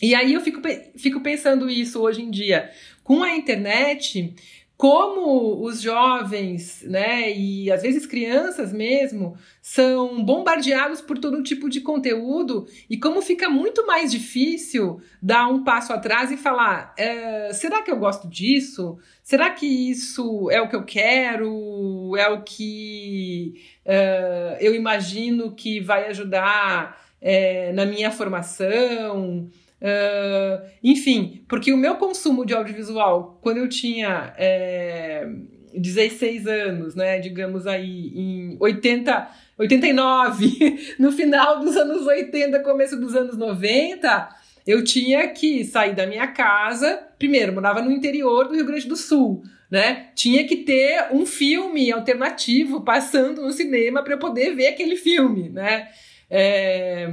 E 0.00 0.14
aí 0.14 0.34
eu 0.34 0.40
fico, 0.40 0.60
fico 0.96 1.20
pensando 1.20 1.70
isso 1.70 2.00
hoje 2.00 2.22
em 2.22 2.30
dia. 2.30 2.70
Com 3.02 3.22
a 3.22 3.34
internet, 3.34 4.34
como 4.76 5.64
os 5.64 5.80
jovens, 5.80 6.82
né, 6.82 7.32
e 7.32 7.72
às 7.72 7.80
vezes 7.80 8.04
crianças 8.04 8.74
mesmo, 8.74 9.34
são 9.62 10.22
bombardeados 10.22 11.00
por 11.00 11.18
todo 11.18 11.42
tipo 11.42 11.70
de 11.70 11.80
conteúdo 11.80 12.66
e 12.88 12.98
como 12.98 13.22
fica 13.22 13.48
muito 13.48 13.86
mais 13.86 14.12
difícil 14.12 15.00
dar 15.20 15.48
um 15.48 15.64
passo 15.64 15.94
atrás 15.94 16.30
e 16.30 16.36
falar: 16.36 16.94
é, 16.98 17.52
será 17.54 17.82
que 17.82 17.90
eu 17.90 17.98
gosto 17.98 18.28
disso? 18.28 18.98
Será 19.22 19.50
que 19.50 19.66
isso 19.66 20.50
é 20.50 20.60
o 20.60 20.68
que 20.68 20.76
eu 20.76 20.84
quero? 20.84 22.14
É 22.18 22.28
o 22.28 22.42
que 22.42 23.54
é, 23.82 24.58
eu 24.60 24.74
imagino 24.74 25.52
que 25.52 25.80
vai 25.80 26.06
ajudar 26.08 27.02
é, 27.20 27.72
na 27.72 27.86
minha 27.86 28.10
formação? 28.10 29.48
Uh, 29.80 30.66
enfim, 30.82 31.44
porque 31.48 31.72
o 31.72 31.76
meu 31.76 31.96
consumo 31.96 32.46
de 32.46 32.54
audiovisual, 32.54 33.38
quando 33.42 33.58
eu 33.58 33.68
tinha 33.68 34.32
é, 34.38 35.28
16 35.74 36.46
anos, 36.46 36.94
né, 36.94 37.18
digamos 37.18 37.66
aí, 37.66 38.12
em 38.14 38.56
80, 38.58 39.28
89, 39.58 40.96
no 40.98 41.12
final 41.12 41.60
dos 41.60 41.76
anos 41.76 42.06
80, 42.06 42.60
começo 42.60 42.98
dos 42.98 43.14
anos 43.14 43.36
90, 43.36 44.28
eu 44.66 44.82
tinha 44.82 45.28
que 45.28 45.64
sair 45.64 45.94
da 45.94 46.06
minha 46.06 46.26
casa. 46.28 46.98
Primeiro, 47.18 47.52
morava 47.52 47.82
no 47.82 47.92
interior 47.92 48.48
do 48.48 48.54
Rio 48.54 48.64
Grande 48.64 48.88
do 48.88 48.96
Sul, 48.96 49.42
né? 49.70 50.08
Tinha 50.14 50.44
que 50.46 50.56
ter 50.56 51.08
um 51.12 51.24
filme 51.24 51.92
alternativo 51.92 52.80
passando 52.80 53.42
no 53.42 53.52
cinema 53.52 54.02
para 54.02 54.14
eu 54.14 54.18
poder 54.18 54.54
ver 54.56 54.68
aquele 54.68 54.96
filme, 54.96 55.50
né? 55.50 55.88
É, 56.28 57.08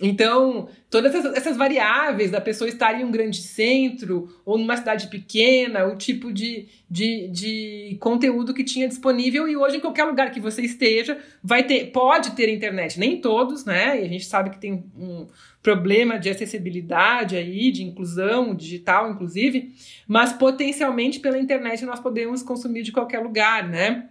então, 0.00 0.68
todas 0.90 1.14
essas, 1.14 1.36
essas, 1.36 1.56
variáveis 1.58 2.30
da 2.30 2.40
pessoa 2.40 2.68
estar 2.68 2.98
em 2.98 3.04
um 3.04 3.10
grande 3.10 3.42
centro 3.42 4.28
ou 4.46 4.56
numa 4.56 4.76
cidade 4.76 5.08
pequena, 5.08 5.84
o 5.84 5.96
tipo 5.96 6.32
de, 6.32 6.66
de, 6.90 7.28
de 7.28 7.96
conteúdo 8.00 8.54
que 8.54 8.64
tinha 8.64 8.88
disponível, 8.88 9.46
e 9.46 9.56
hoje, 9.56 9.76
em 9.76 9.80
qualquer 9.80 10.04
lugar 10.04 10.30
que 10.30 10.40
você 10.40 10.62
esteja, 10.62 11.18
vai 11.42 11.64
ter, 11.64 11.92
pode 11.92 12.30
ter 12.30 12.48
internet. 12.48 12.98
Nem 12.98 13.20
todos, 13.20 13.66
né? 13.66 14.00
E 14.00 14.04
a 14.04 14.08
gente 14.08 14.24
sabe 14.24 14.50
que 14.50 14.58
tem 14.58 14.84
um 14.96 15.26
problema 15.62 16.18
de 16.18 16.30
acessibilidade 16.30 17.36
aí, 17.36 17.70
de 17.70 17.82
inclusão 17.82 18.54
digital, 18.54 19.10
inclusive, 19.10 19.74
mas 20.06 20.32
potencialmente 20.32 21.20
pela 21.20 21.38
internet 21.38 21.84
nós 21.84 22.00
podemos 22.00 22.42
consumir 22.42 22.82
de 22.82 22.92
qualquer 22.92 23.18
lugar, 23.18 23.68
né? 23.68 24.08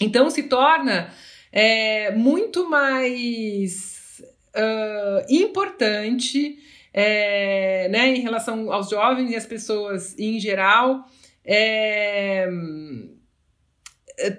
Então 0.00 0.30
se 0.30 0.44
torna 0.44 1.10
é 1.52 2.10
muito 2.12 2.68
mais 2.68 4.22
uh, 4.56 5.32
importante 5.32 6.58
é, 6.94 7.88
né, 7.88 8.08
em 8.08 8.20
relação 8.20 8.72
aos 8.72 8.90
jovens 8.90 9.30
e 9.30 9.36
às 9.36 9.46
pessoas 9.46 10.18
em 10.18 10.40
geral 10.40 11.06
é, 11.44 12.48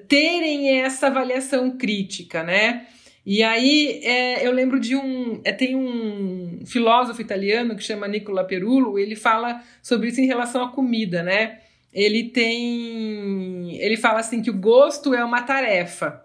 terem 0.08 0.82
essa 0.82 1.08
avaliação 1.08 1.78
crítica, 1.78 2.44
né? 2.44 2.88
E 3.26 3.42
aí 3.42 4.02
é, 4.04 4.46
eu 4.46 4.52
lembro 4.52 4.80
de 4.80 4.96
um. 4.96 5.42
É, 5.44 5.52
tem 5.52 5.76
um 5.76 6.64
filósofo 6.66 7.22
italiano 7.22 7.76
que 7.76 7.84
chama 7.84 8.08
Nicola 8.08 8.44
Perulo, 8.44 9.00
ele 9.00 9.16
fala 9.16 9.62
sobre 9.82 10.10
isso 10.10 10.20
em 10.20 10.26
relação 10.26 10.64
à 10.64 10.72
comida, 10.72 11.24
né? 11.24 11.60
Ele 11.92 12.26
tem. 12.30 13.78
Ele 13.78 13.98
fala 13.98 14.20
assim 14.20 14.42
que 14.42 14.50
o 14.50 14.58
gosto 14.58 15.14
é 15.14 15.24
uma 15.24 15.42
tarefa 15.42 16.23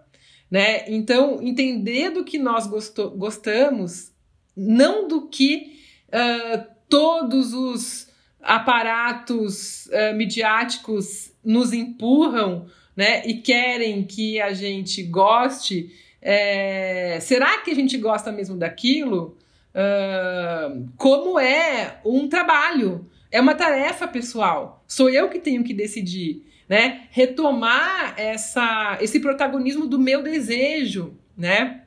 né? 0.49 0.89
Então, 0.89 1.39
entender 1.41 2.09
do 2.09 2.23
que 2.23 2.37
nós 2.37 2.65
gostou, 2.65 3.11
gostamos, 3.11 4.11
não 4.55 5.07
do 5.07 5.27
que 5.27 5.79
uh, 6.07 6.65
todos 6.87 7.53
os 7.53 8.07
aparatos 8.41 9.85
uh, 9.87 10.15
midiáticos 10.15 11.31
nos 11.43 11.71
empurram, 11.73 12.65
né? 12.95 13.25
E 13.25 13.35
querem 13.35 14.03
que 14.03 14.41
a 14.41 14.53
gente 14.53 15.03
goste. 15.03 15.91
É, 16.21 17.17
será 17.21 17.59
que 17.59 17.71
a 17.71 17.75
gente 17.75 17.97
gosta 17.97 18.31
mesmo 18.31 18.57
daquilo? 18.57 19.37
Uh, 19.73 20.89
como 20.97 21.39
é 21.39 22.01
um 22.03 22.27
trabalho, 22.27 23.09
é 23.31 23.39
uma 23.39 23.55
tarefa 23.55 24.07
pessoal. 24.07 24.83
Sou 24.87 25.09
eu 25.09 25.29
que 25.29 25.39
tenho 25.39 25.63
que 25.63 25.73
decidir 25.73 26.48
né? 26.69 27.07
Retomar 27.09 28.13
essa, 28.15 28.99
esse 29.01 29.19
protagonismo 29.19 29.87
do 29.87 29.97
meu 29.97 30.21
desejo, 30.21 31.17
né? 31.35 31.81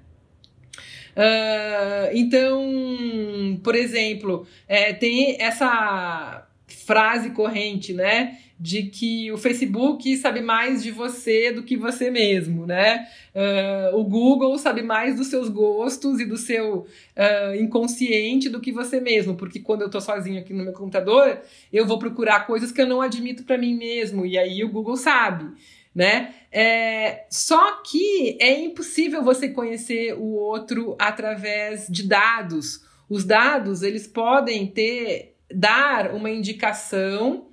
Uh, 1.15 2.11
então, 2.15 3.61
por 3.63 3.75
exemplo, 3.77 4.47
é, 4.67 4.93
tem 4.93 5.41
essa 5.41 6.49
frase 6.67 7.31
corrente, 7.31 7.93
né? 7.93 8.39
De 8.63 8.85
que 8.85 9.33
o 9.33 9.37
Facebook 9.37 10.17
sabe 10.19 10.41
mais 10.41 10.85
de 10.85 10.93
você 10.93 11.51
do 11.51 11.65
que 11.65 11.77
você 11.77 12.13
mesmo, 12.13 12.65
né? 12.65 13.09
Uh, 13.35 13.97
o 13.97 14.05
Google 14.05 14.57
sabe 14.57 14.83
mais 14.83 15.17
dos 15.17 15.27
seus 15.27 15.49
gostos 15.49 16.21
e 16.21 16.25
do 16.25 16.37
seu 16.37 16.77
uh, 16.77 17.55
inconsciente 17.61 18.49
do 18.49 18.61
que 18.61 18.71
você 18.71 19.01
mesmo, 19.01 19.35
porque 19.35 19.59
quando 19.59 19.81
eu 19.81 19.87
estou 19.89 20.01
sozinho 20.01 20.39
aqui 20.39 20.55
no 20.55 20.63
meu 20.63 20.73
computador, 20.73 21.41
eu 21.73 21.85
vou 21.85 21.99
procurar 21.99 22.47
coisas 22.47 22.71
que 22.71 22.81
eu 22.81 22.87
não 22.87 23.01
admito 23.01 23.43
para 23.43 23.59
mim 23.59 23.75
mesmo, 23.75 24.25
e 24.25 24.39
aí 24.39 24.63
o 24.63 24.71
Google 24.71 24.97
sabe. 24.97 25.51
Né? 25.93 26.33
É, 26.53 27.27
só 27.29 27.83
que 27.83 28.39
é 28.41 28.61
impossível 28.61 29.25
você 29.25 29.49
conhecer 29.49 30.15
o 30.15 30.37
outro 30.37 30.95
através 31.01 31.89
de 31.89 32.07
dados. 32.07 32.85
Os 33.11 33.25
dados 33.25 33.83
eles 33.83 34.07
podem 34.07 34.69
ter 34.69 35.35
dar 35.53 36.15
uma 36.15 36.31
indicação 36.31 37.52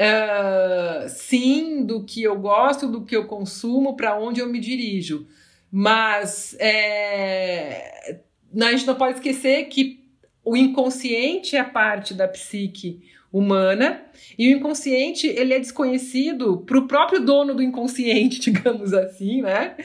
uh, 0.00 1.08
sim 1.08 1.84
do 1.84 2.04
que 2.04 2.22
eu 2.22 2.38
gosto, 2.38 2.86
do 2.86 3.04
que 3.04 3.14
eu 3.14 3.26
consumo, 3.26 3.96
para 3.96 4.18
onde 4.18 4.40
eu 4.40 4.48
me 4.48 4.58
dirijo. 4.58 5.26
Mas 5.70 6.56
é, 6.58 8.20
a 8.58 8.70
gente 8.72 8.86
não 8.86 8.94
pode 8.94 9.18
esquecer 9.18 9.64
que 9.64 10.00
o 10.44 10.56
inconsciente 10.56 11.54
é 11.54 11.62
parte 11.62 12.14
da 12.14 12.26
psique 12.26 13.02
humana 13.32 14.02
e 14.36 14.52
o 14.52 14.56
inconsciente 14.56 15.28
ele 15.28 15.54
é 15.54 15.58
desconhecido 15.60 16.58
para 16.66 16.78
o 16.78 16.88
próprio 16.88 17.20
dono 17.20 17.54
do 17.54 17.62
inconsciente, 17.62 18.40
digamos 18.50 18.92
assim, 18.92 19.42
né? 19.42 19.76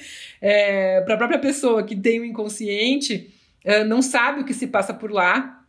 É, 0.41 1.01
para 1.01 1.13
a 1.13 1.17
própria 1.17 1.39
pessoa 1.39 1.83
que 1.83 1.95
tem 1.95 2.19
o 2.19 2.25
inconsciente 2.25 3.31
uh, 3.65 3.85
não 3.85 4.01
sabe 4.01 4.41
o 4.41 4.45
que 4.45 4.53
se 4.53 4.65
passa 4.65 4.93
por 4.93 5.11
lá 5.11 5.63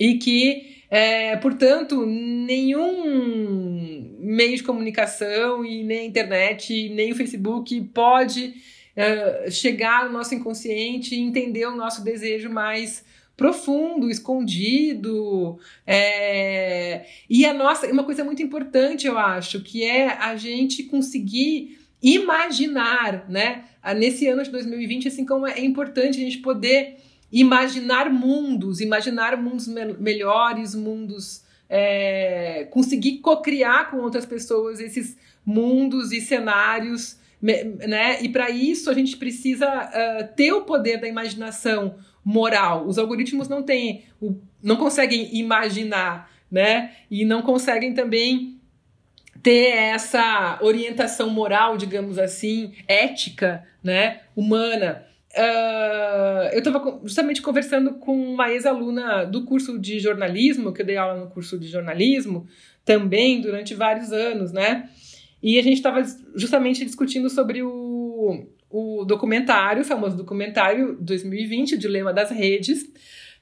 e 0.00 0.18
que 0.18 0.81
é, 0.94 1.34
portanto, 1.38 2.04
nenhum 2.04 2.98
meio 4.18 4.54
de 4.54 4.62
comunicação 4.62 5.64
e 5.64 5.82
nem 5.82 6.00
a 6.00 6.04
internet, 6.04 6.90
nem 6.90 7.12
o 7.12 7.16
Facebook 7.16 7.80
pode 7.94 8.52
é, 8.94 9.50
chegar 9.50 10.04
no 10.04 10.12
nosso 10.12 10.34
inconsciente 10.34 11.14
e 11.14 11.18
entender 11.18 11.64
o 11.64 11.74
nosso 11.74 12.04
desejo 12.04 12.50
mais 12.50 13.02
profundo, 13.38 14.10
escondido. 14.10 15.58
É... 15.86 17.06
E 17.28 17.46
a 17.46 17.54
nossa, 17.54 17.90
uma 17.90 18.04
coisa 18.04 18.22
muito 18.22 18.42
importante, 18.42 19.06
eu 19.06 19.16
acho, 19.16 19.62
que 19.62 19.82
é 19.82 20.08
a 20.08 20.36
gente 20.36 20.82
conseguir 20.82 21.78
imaginar, 22.02 23.30
né? 23.30 23.64
Nesse 23.96 24.28
ano 24.28 24.42
de 24.42 24.50
2020, 24.50 25.08
assim 25.08 25.24
como 25.24 25.46
é 25.46 25.58
importante 25.64 26.18
a 26.18 26.22
gente 26.22 26.38
poder 26.38 26.98
imaginar 27.32 28.10
mundos, 28.10 28.80
imaginar 28.80 29.36
mundos 29.36 29.66
me 29.66 29.84
melhores, 29.94 30.74
mundos. 30.74 31.42
É, 31.74 32.68
conseguir 32.70 33.20
co-criar 33.20 33.90
com 33.90 33.96
outras 33.96 34.26
pessoas 34.26 34.78
esses 34.78 35.16
mundos 35.44 36.12
e 36.12 36.20
cenários, 36.20 37.16
né? 37.40 38.22
E 38.22 38.28
para 38.28 38.50
isso 38.50 38.90
a 38.90 38.94
gente 38.94 39.16
precisa 39.16 39.66
uh, 39.66 40.36
ter 40.36 40.52
o 40.52 40.62
poder 40.62 41.00
da 41.00 41.08
imaginação 41.08 41.96
moral. 42.24 42.86
Os 42.86 42.98
algoritmos 42.98 43.48
não 43.48 43.62
têm, 43.62 44.04
não 44.62 44.76
conseguem 44.76 45.36
imaginar, 45.36 46.30
né? 46.50 46.92
E 47.10 47.24
não 47.24 47.42
conseguem 47.42 47.94
também 47.94 48.60
ter 49.42 49.70
essa 49.70 50.58
orientação 50.62 51.28
moral, 51.30 51.76
digamos 51.76 52.18
assim, 52.18 52.72
ética, 52.86 53.66
né? 53.82 54.20
Humana. 54.36 55.04
Uh, 55.34 56.52
eu 56.52 56.58
estava 56.58 57.00
justamente 57.04 57.40
conversando 57.40 57.94
com 57.94 58.14
uma 58.14 58.50
ex-aluna 58.50 59.24
do 59.24 59.44
curso 59.44 59.78
de 59.78 59.98
jornalismo, 59.98 60.72
que 60.72 60.82
eu 60.82 60.86
dei 60.86 60.96
aula 60.96 61.18
no 61.18 61.30
curso 61.30 61.58
de 61.58 61.68
jornalismo 61.68 62.46
também 62.84 63.40
durante 63.40 63.74
vários 63.74 64.12
anos, 64.12 64.52
né? 64.52 64.90
E 65.42 65.58
a 65.58 65.62
gente 65.62 65.76
estava 65.76 66.02
justamente 66.34 66.84
discutindo 66.84 67.30
sobre 67.30 67.62
o, 67.62 68.46
o 68.70 69.04
documentário, 69.04 69.82
o 69.82 69.84
famoso 69.84 70.16
documentário 70.16 70.96
2020, 71.00 71.74
o 71.74 71.78
Dilema 71.78 72.12
das 72.12 72.30
Redes, 72.30 72.84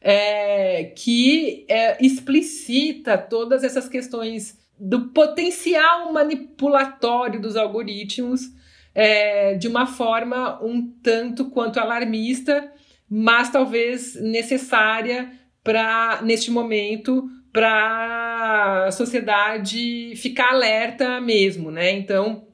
é, 0.01 0.85
que 0.97 1.65
é, 1.69 2.03
explicita 2.05 3.19
todas 3.19 3.65
essas 3.65 3.89
questões 3.89 4.59
do 4.79 5.09
potencial 5.09 6.13
manipulatório 6.13 7.41
dos 7.41 7.57
algoritmos 7.57 8.51
é, 8.95 9.55
de 9.55 9.69
uma 9.69 9.87
forma 9.87 10.63
um 10.63 10.91
tanto 11.03 11.51
quanto 11.51 11.79
alarmista, 11.79 12.73
mas 13.09 13.51
talvez 13.51 14.15
necessária 14.21 15.33
para 15.63 16.21
neste 16.23 16.51
momento 16.51 17.29
para 17.53 18.87
a 18.87 18.93
sociedade 18.93 20.15
ficar 20.17 20.51
alerta 20.51 21.21
mesmo, 21.21 21.71
né? 21.71 21.91
Então, 21.91 22.47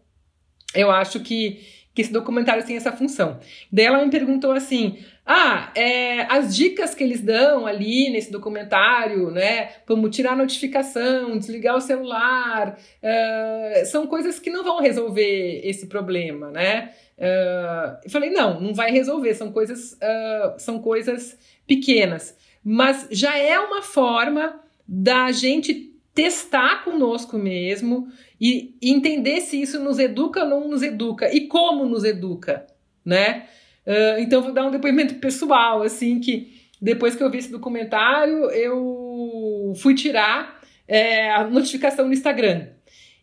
eu 0.74 0.90
acho 0.90 1.20
que, 1.20 1.60
que 1.94 2.02
esse 2.02 2.12
documentário 2.12 2.64
tem 2.64 2.76
essa 2.76 2.92
função. 2.92 3.38
Daí 3.70 3.86
ela 3.86 4.04
me 4.04 4.10
perguntou 4.10 4.52
assim: 4.52 4.98
ah, 5.28 5.72
é, 5.74 6.20
as 6.32 6.54
dicas 6.54 6.94
que 6.94 7.02
eles 7.02 7.20
dão 7.20 7.66
ali 7.66 8.08
nesse 8.10 8.30
documentário, 8.30 9.32
né? 9.32 9.70
Como 9.84 10.08
tirar 10.08 10.34
a 10.34 10.36
notificação, 10.36 11.36
desligar 11.36 11.74
o 11.74 11.80
celular, 11.80 12.78
uh, 13.02 13.86
são 13.86 14.06
coisas 14.06 14.38
que 14.38 14.50
não 14.50 14.62
vão 14.62 14.80
resolver 14.80 15.62
esse 15.64 15.88
problema, 15.88 16.52
né? 16.52 16.92
Uh, 17.18 17.98
eu 18.04 18.10
falei, 18.10 18.30
não, 18.30 18.60
não 18.60 18.72
vai 18.72 18.92
resolver, 18.92 19.34
são 19.34 19.50
coisas, 19.50 19.94
uh, 19.94 20.54
são 20.58 20.78
coisas 20.78 21.36
pequenas. 21.66 22.36
Mas 22.62 23.08
já 23.10 23.36
é 23.36 23.58
uma 23.58 23.82
forma 23.82 24.60
da 24.86 25.32
gente 25.32 25.92
testar 26.14 26.84
conosco 26.84 27.36
mesmo 27.36 28.06
e 28.40 28.76
entender 28.80 29.40
se 29.40 29.60
isso 29.60 29.80
nos 29.80 29.98
educa 29.98 30.44
ou 30.44 30.48
não 30.48 30.68
nos 30.68 30.84
educa 30.84 31.34
e 31.34 31.48
como 31.48 31.84
nos 31.84 32.04
educa, 32.04 32.64
né? 33.04 33.48
Uh, 33.86 34.18
então, 34.18 34.42
vou 34.42 34.52
dar 34.52 34.66
um 34.66 34.70
depoimento 34.70 35.14
pessoal, 35.16 35.82
assim, 35.82 36.18
que 36.18 36.54
depois 36.80 37.14
que 37.14 37.22
eu 37.22 37.30
vi 37.30 37.38
esse 37.38 37.50
documentário, 37.50 38.50
eu 38.50 39.72
fui 39.76 39.94
tirar 39.94 40.60
é, 40.86 41.30
a 41.30 41.44
notificação 41.44 42.06
no 42.06 42.12
Instagram. 42.12 42.68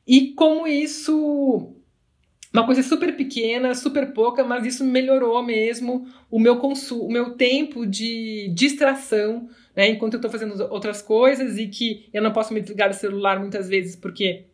E 0.07 0.31
como 0.33 0.67
isso 0.67 1.73
uma 2.53 2.65
coisa 2.67 2.83
super 2.83 3.15
pequena, 3.15 3.73
super 3.73 4.13
pouca, 4.13 4.43
mas 4.43 4.63
isso 4.63 4.85
melhorou 4.85 5.41
mesmo 5.41 6.07
o 6.29 6.39
meu 6.39 6.57
consumo, 6.57 7.05
o 7.05 7.11
meu 7.11 7.31
tempo 7.31 7.83
de 7.83 8.51
distração, 8.53 9.49
né? 9.75 9.89
Enquanto 9.89 10.13
eu 10.13 10.17
estou 10.17 10.29
fazendo 10.29 10.61
outras 10.71 11.01
coisas 11.01 11.57
e 11.57 11.67
que 11.67 12.07
eu 12.13 12.21
não 12.21 12.31
posso 12.31 12.53
me 12.53 12.61
desligar 12.61 12.89
do 12.89 12.95
celular 12.95 13.39
muitas 13.39 13.67
vezes 13.67 13.95
porque 13.95 14.45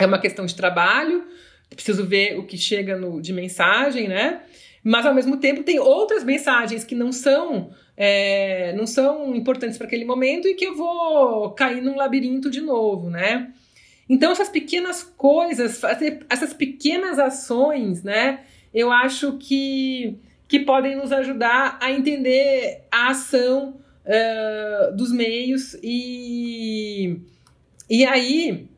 é 0.00 0.06
uma 0.06 0.18
questão 0.18 0.46
de 0.46 0.54
trabalho, 0.56 1.24
preciso 1.70 2.04
ver 2.04 2.36
o 2.38 2.44
que 2.44 2.56
chega 2.56 2.96
no, 2.96 3.20
de 3.20 3.32
mensagem, 3.32 4.08
né? 4.08 4.42
Mas 4.82 5.04
ao 5.04 5.14
mesmo 5.14 5.38
tempo 5.38 5.62
tem 5.62 5.78
outras 5.78 6.24
mensagens 6.24 6.84
que 6.84 6.94
não 6.94 7.12
são 7.12 7.70
é, 7.96 8.72
não 8.74 8.86
são 8.86 9.34
importantes 9.34 9.76
para 9.76 9.88
aquele 9.88 10.04
momento 10.04 10.46
e 10.46 10.54
que 10.54 10.64
eu 10.64 10.76
vou 10.76 11.50
cair 11.50 11.82
num 11.82 11.96
labirinto 11.96 12.48
de 12.48 12.60
novo, 12.60 13.10
né? 13.10 13.52
Então, 14.08 14.30
essas 14.30 14.48
pequenas 14.48 15.02
coisas, 15.02 15.82
essas 16.30 16.54
pequenas 16.54 17.18
ações, 17.18 18.02
né, 18.02 18.40
eu 18.72 18.90
acho 18.90 19.36
que, 19.36 20.16
que 20.46 20.60
podem 20.60 20.96
nos 20.96 21.12
ajudar 21.12 21.76
a 21.82 21.90
entender 21.90 22.84
a 22.90 23.08
ação 23.08 23.80
uh, 24.06 24.96
dos 24.96 25.12
meios 25.12 25.76
e, 25.82 27.20
e 27.90 28.06
aí 28.06 28.68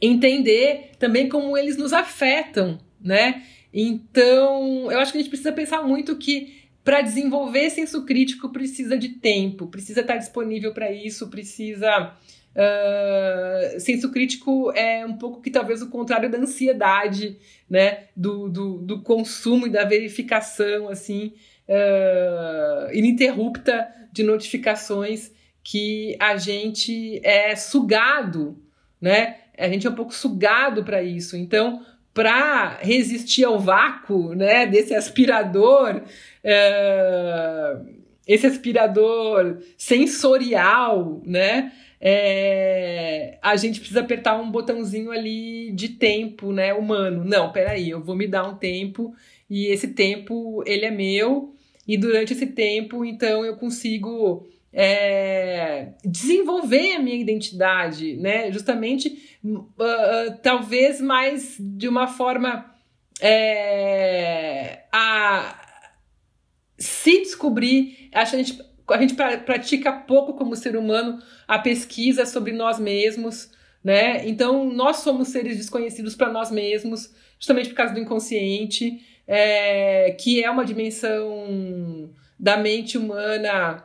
entender 0.00 0.90
também 0.98 1.28
como 1.28 1.56
eles 1.56 1.76
nos 1.76 1.92
afetam, 1.92 2.78
né? 3.00 3.42
Então, 3.74 4.90
eu 4.92 5.00
acho 5.00 5.10
que 5.10 5.18
a 5.18 5.20
gente 5.20 5.30
precisa 5.30 5.52
pensar 5.52 5.82
muito 5.82 6.16
que 6.16 6.62
para 6.84 7.00
desenvolver 7.00 7.70
senso 7.70 8.04
crítico 8.04 8.50
precisa 8.50 8.96
de 8.96 9.08
tempo, 9.08 9.66
precisa 9.66 10.02
estar 10.02 10.16
disponível 10.16 10.72
para 10.72 10.92
isso, 10.92 11.28
precisa 11.28 12.14
Uh, 12.54 13.80
senso 13.80 14.12
crítico 14.12 14.70
é 14.76 15.04
um 15.04 15.14
pouco 15.14 15.42
que 15.42 15.50
talvez 15.50 15.82
o 15.82 15.90
contrário 15.90 16.30
da 16.30 16.38
ansiedade, 16.38 17.36
né? 17.68 18.04
Do, 18.16 18.48
do, 18.48 18.78
do 18.78 19.02
consumo 19.02 19.66
e 19.66 19.70
da 19.70 19.84
verificação, 19.84 20.88
assim, 20.88 21.32
uh, 21.68 22.94
ininterrupta 22.94 23.88
de 24.12 24.22
notificações 24.22 25.32
que 25.64 26.16
a 26.20 26.36
gente 26.36 27.20
é 27.24 27.56
sugado, 27.56 28.56
né? 29.00 29.38
A 29.58 29.68
gente 29.68 29.86
é 29.86 29.90
um 29.90 29.94
pouco 29.94 30.14
sugado 30.14 30.84
para 30.84 31.02
isso. 31.02 31.36
Então, 31.36 31.84
para 32.14 32.78
resistir 32.80 33.44
ao 33.44 33.58
vácuo, 33.58 34.34
né? 34.34 34.66
Desse 34.66 34.94
aspirador. 34.94 36.02
Uh, 36.44 38.04
esse 38.26 38.46
aspirador 38.46 39.58
sensorial, 39.76 41.20
né? 41.26 41.72
é, 42.06 43.38
a 43.40 43.56
gente 43.56 43.80
precisa 43.80 44.00
apertar 44.00 44.38
um 44.38 44.50
botãozinho 44.50 45.10
ali 45.10 45.72
de 45.72 45.88
tempo, 45.88 46.52
né, 46.52 46.74
humano. 46.74 47.24
Não, 47.24 47.50
peraí, 47.50 47.88
eu 47.88 47.98
vou 47.98 48.14
me 48.14 48.26
dar 48.26 48.46
um 48.46 48.56
tempo 48.56 49.14
e 49.48 49.68
esse 49.68 49.88
tempo 49.88 50.62
ele 50.66 50.84
é 50.84 50.90
meu 50.90 51.54
e 51.88 51.96
durante 51.96 52.34
esse 52.34 52.46
tempo, 52.46 53.06
então, 53.06 53.42
eu 53.42 53.56
consigo 53.56 54.46
é, 54.76 55.92
desenvolver 56.04 56.96
a 56.96 56.98
minha 56.98 57.16
identidade, 57.16 58.16
né, 58.16 58.50
justamente, 58.50 59.38
uh, 59.44 60.36
talvez 60.42 61.00
mais 61.00 61.56
de 61.60 61.86
uma 61.86 62.08
forma 62.08 62.74
é, 63.20 64.84
a 64.92 65.60
se 66.76 67.20
descobrir, 67.20 68.10
acho 68.12 68.32
que 68.32 68.36
a 68.36 68.42
gente 68.42 68.74
a 68.86 69.00
gente 69.00 69.14
pratica 69.14 69.90
pouco 69.90 70.34
como 70.34 70.54
ser 70.54 70.76
humano 70.76 71.18
a 71.48 71.58
pesquisa 71.58 72.26
sobre 72.26 72.52
nós 72.52 72.78
mesmos, 72.78 73.50
né? 73.82 74.28
Então, 74.28 74.66
nós 74.66 74.98
somos 74.98 75.28
seres 75.28 75.56
desconhecidos 75.56 76.14
para 76.14 76.30
nós 76.30 76.50
mesmos, 76.50 77.10
justamente 77.38 77.70
por 77.70 77.76
causa 77.76 77.94
do 77.94 78.00
inconsciente, 78.00 79.00
é, 79.26 80.10
que 80.20 80.44
é 80.44 80.50
uma 80.50 80.66
dimensão 80.66 82.10
da 82.38 82.58
mente 82.58 82.98
humana 82.98 83.82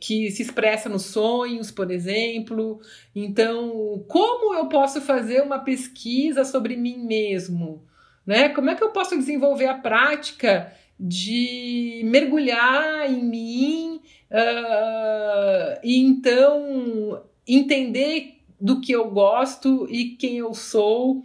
que 0.00 0.30
se 0.30 0.42
expressa 0.42 0.88
nos 0.88 1.06
sonhos, 1.06 1.70
por 1.70 1.90
exemplo. 1.90 2.80
Então, 3.14 4.04
como 4.08 4.54
eu 4.54 4.66
posso 4.66 5.00
fazer 5.00 5.42
uma 5.42 5.60
pesquisa 5.60 6.44
sobre 6.44 6.76
mim 6.76 6.98
mesmo? 6.98 7.84
Né? 8.26 8.48
Como 8.48 8.70
é 8.70 8.74
que 8.74 8.82
eu 8.82 8.90
posso 8.90 9.16
desenvolver 9.16 9.66
a 9.66 9.74
prática 9.74 10.72
de 10.98 12.02
mergulhar 12.04 13.10
em 13.10 13.24
mim 13.24 14.00
uh, 14.30 15.80
e 15.82 15.98
então 15.98 17.22
entender 17.46 18.40
do 18.60 18.80
que 18.80 18.92
eu 18.92 19.10
gosto 19.10 19.88
e 19.90 20.10
quem 20.10 20.38
eu 20.38 20.54
sou 20.54 21.24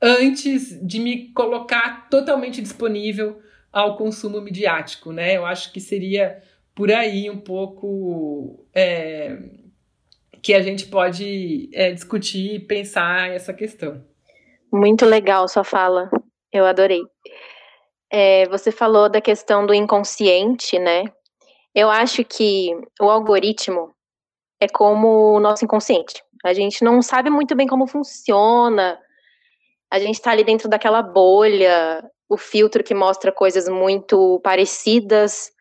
antes 0.00 0.78
de 0.86 1.00
me 1.00 1.28
colocar 1.28 2.08
totalmente 2.10 2.60
disponível 2.60 3.40
ao 3.72 3.96
consumo 3.96 4.40
midiático, 4.40 5.10
né? 5.10 5.36
Eu 5.36 5.46
acho 5.46 5.72
que 5.72 5.80
seria 5.80 6.42
por 6.74 6.90
aí 6.90 7.30
um 7.30 7.40
pouco 7.40 8.66
é, 8.74 9.38
que 10.42 10.52
a 10.52 10.60
gente 10.60 10.86
pode 10.86 11.70
é, 11.72 11.92
discutir 11.92 12.56
e 12.56 12.60
pensar 12.60 13.30
essa 13.30 13.52
questão. 13.52 14.04
Muito 14.72 15.06
legal 15.06 15.48
sua 15.48 15.64
fala, 15.64 16.10
eu 16.52 16.66
adorei. 16.66 17.02
É, 18.10 18.46
você 18.48 18.72
falou 18.72 19.08
da 19.08 19.20
questão 19.20 19.64
do 19.64 19.72
inconsciente, 19.72 20.78
né? 20.78 21.04
Eu 21.74 21.88
acho 21.88 22.24
que 22.24 22.76
o 23.00 23.08
algoritmo 23.08 23.94
é 24.60 24.68
como 24.68 25.34
o 25.34 25.40
nosso 25.40 25.64
inconsciente. 25.64 26.22
A 26.44 26.52
gente 26.52 26.84
não 26.84 27.00
sabe 27.00 27.30
muito 27.30 27.54
bem 27.54 27.66
como 27.66 27.86
funciona. 27.86 28.98
A 29.90 29.98
gente 29.98 30.16
está 30.16 30.32
ali 30.32 30.44
dentro 30.44 30.68
daquela 30.68 31.02
bolha, 31.02 32.04
o 32.28 32.36
filtro 32.36 32.84
que 32.84 32.94
mostra 32.94 33.32
coisas 33.32 33.68
muito 33.68 34.40
parecidas 34.40 35.53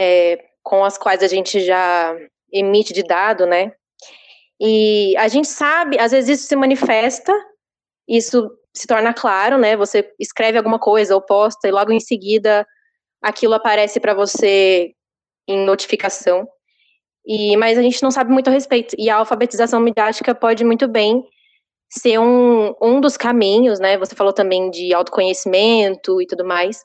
é, 0.00 0.42
com 0.62 0.82
as 0.82 0.96
quais 0.96 1.22
a 1.22 1.26
gente 1.26 1.60
já 1.60 2.16
emite 2.50 2.94
de 2.94 3.02
dado, 3.02 3.44
né? 3.44 3.72
E 4.58 5.14
a 5.18 5.28
gente 5.28 5.48
sabe, 5.48 5.98
às 5.98 6.12
vezes 6.12 6.38
isso 6.38 6.48
se 6.48 6.56
manifesta, 6.56 7.32
isso 8.08 8.50
se 8.74 8.86
torna 8.86 9.12
claro, 9.12 9.58
né? 9.58 9.76
Você 9.76 10.10
escreve 10.18 10.56
alguma 10.56 10.78
coisa 10.78 11.14
ou 11.14 11.20
posta 11.20 11.68
e 11.68 11.70
logo 11.70 11.92
em 11.92 12.00
seguida 12.00 12.66
aquilo 13.22 13.54
aparece 13.54 14.00
para 14.00 14.14
você 14.14 14.92
em 15.46 15.64
notificação. 15.66 16.48
E 17.26 17.56
mas 17.56 17.78
a 17.78 17.82
gente 17.82 18.02
não 18.02 18.10
sabe 18.10 18.32
muito 18.32 18.48
a 18.48 18.52
respeito. 18.52 18.94
E 18.98 19.10
a 19.10 19.16
alfabetização 19.16 19.80
midiática 19.80 20.34
pode 20.34 20.64
muito 20.64 20.88
bem 20.88 21.22
ser 21.90 22.18
um, 22.18 22.74
um 22.80 23.00
dos 23.00 23.16
caminhos, 23.16 23.78
né? 23.80 23.98
Você 23.98 24.14
falou 24.14 24.32
também 24.32 24.70
de 24.70 24.94
autoconhecimento 24.94 26.22
e 26.22 26.26
tudo 26.26 26.44
mais. 26.44 26.82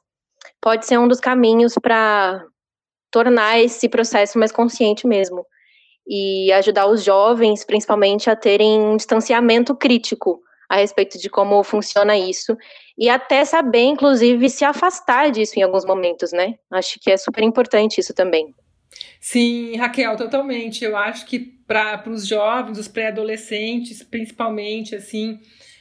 Pode 0.62 0.86
ser 0.86 0.98
um 0.98 1.08
dos 1.08 1.20
caminhos 1.20 1.76
para 1.82 2.46
tornar 3.16 3.62
esse 3.62 3.88
processo 3.88 4.38
mais 4.38 4.52
consciente 4.52 5.08
mesmo 5.08 5.46
e 6.06 6.52
ajudar 6.52 6.86
os 6.88 7.02
jovens, 7.02 7.64
principalmente, 7.64 8.30
a 8.30 8.36
terem 8.36 8.78
um 8.82 8.98
distanciamento 8.98 9.74
crítico 9.74 10.42
a 10.68 10.76
respeito 10.76 11.18
de 11.18 11.30
como 11.30 11.64
funciona 11.64 12.18
isso 12.18 12.58
e 12.98 13.08
até 13.08 13.46
saber, 13.46 13.84
inclusive, 13.84 14.50
se 14.50 14.66
afastar 14.66 15.32
disso 15.32 15.58
em 15.58 15.64
alguns 15.64 15.86
momentos, 15.86 16.34
né? 16.34 16.56
Acho 16.70 17.00
que 17.00 17.10
é 17.10 17.16
super 17.16 17.42
importante 17.42 18.02
isso 18.02 18.14
também. 18.14 18.54
Sim, 19.22 19.78
Raquel, 19.78 20.18
totalmente. 20.18 20.84
Eu 20.84 20.98
acho 20.98 21.26
que 21.26 21.40
para 21.40 22.04
os 22.08 22.28
jovens, 22.28 22.78
os 22.78 22.90
pré-adolescentes, 22.90 24.04
principalmente, 24.04 24.94
assim, 24.94 25.40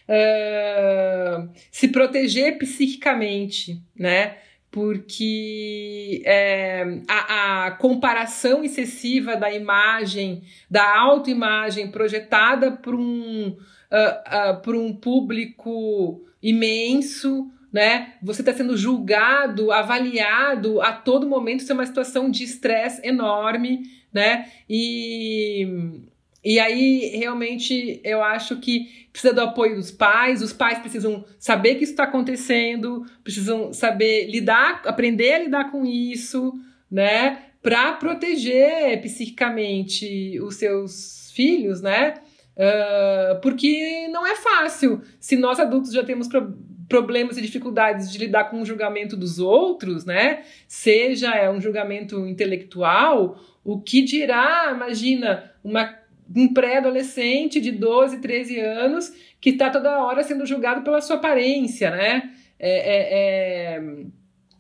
uh, 0.09 1.51
se 1.73 1.88
proteger 1.88 2.59
psiquicamente, 2.59 3.83
né? 3.99 4.37
Porque 4.74 6.20
é, 6.24 6.98
a, 7.06 7.66
a, 7.66 7.70
comparação 7.70 8.64
excessiva 8.64 9.37
da 9.37 9.52
imagem, 9.54 10.42
da 10.68 10.98
autoimagem 10.98 11.92
projetada 11.92 12.72
por 12.72 12.92
um 12.92 13.50
uh, 13.50 14.68
uh, 14.68 14.77
um 14.77 14.92
público 14.92 16.25
imenso, 16.42 17.52
né? 17.72 18.14
Você 18.20 18.42
está 18.42 18.52
sendo 18.52 18.77
julgado, 18.77 19.70
avaliado 19.70 20.83
a 20.83 20.90
todo 20.90 21.25
momento. 21.25 21.60
Isso 21.60 21.70
é 21.70 21.75
uma 21.77 21.87
situação 21.87 22.29
de 22.29 22.42
estresse 22.42 23.00
enorme, 23.06 23.83
né? 24.12 24.50
E, 24.68 26.02
e 26.45 26.61
aí, 26.61 27.17
realmente, 27.17 28.01
eu 28.05 28.23
acho 28.23 28.61
que 28.61 29.09
precisa 29.11 29.33
do 29.33 29.40
apoio 29.40 29.77
dos 29.77 29.90
pais. 29.90 30.42
Os 30.42 30.53
pais 30.53 30.79
precisam 30.79 31.25
saber 31.38 31.77
que 31.77 31.85
isso 31.85 31.92
está 31.92 32.05
acontecendo, 32.05 33.07
precisam 33.23 33.73
saber 33.73 34.27
lidar, 34.27 34.83
aprender 34.85 35.33
a 35.33 35.38
lidar 35.38 35.71
com 35.71 35.87
isso, 35.87 36.53
né? 36.90 37.45
Para 37.63 37.92
proteger 37.92 39.01
psiquicamente 39.01 40.38
os 40.40 40.57
seus 40.57 41.33
filhos, 41.35 41.81
né? 41.81 42.15
Uh, 42.57 43.40
porque 43.40 44.07
não 44.09 44.27
é 44.27 44.37
fácil. 44.37 45.01
Se 45.19 45.37
nós 45.37 45.59
adultos 45.59 45.92
já 45.92 46.05
temos 46.05 46.29
pro 46.29 46.55
problemas 46.88 47.38
e 47.38 47.42
dificuldades 47.42 48.13
de 48.13 48.19
lidar 48.19 48.45
com 48.45 48.61
o 48.61 48.65
julgamento 48.65 49.17
dos 49.17 49.38
outros, 49.38 50.05
né? 50.05 50.42
Seja 50.69 51.35
é 51.35 51.51
um 51.51 51.61
julgamento 51.61 52.27
intelectual, 52.27 53.40
o 53.65 53.81
que 53.81 54.03
dirá, 54.03 54.71
imagina, 54.75 55.51
uma, 55.65 55.92
um 56.35 56.52
pré-adolescente 56.52 57.60
de 57.60 57.72
12, 57.72 58.20
13 58.20 58.60
anos 58.60 59.12
que 59.40 59.50
está 59.50 59.70
toda 59.70 60.02
hora 60.04 60.22
sendo 60.22 60.46
julgado 60.46 60.83
pela 60.83 61.00
sua 61.00 61.16
aparência, 61.16 61.90
né? 61.90 62.31
É, 62.58 62.70
é, 62.70 63.79
é... 63.79 63.83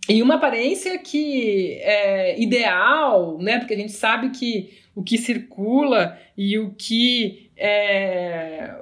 E 0.08 0.22
uma 0.22 0.34
aparência 0.34 0.98
que 0.98 1.78
é 1.80 2.40
ideal, 2.40 3.38
né? 3.38 3.58
Porque 3.58 3.74
a 3.74 3.78
gente 3.78 3.92
sabe 3.92 4.30
que 4.30 4.70
o 4.94 5.02
que 5.02 5.16
circula 5.16 6.18
e 6.36 6.58
o 6.58 6.74
que 6.76 7.50
é, 7.56 8.74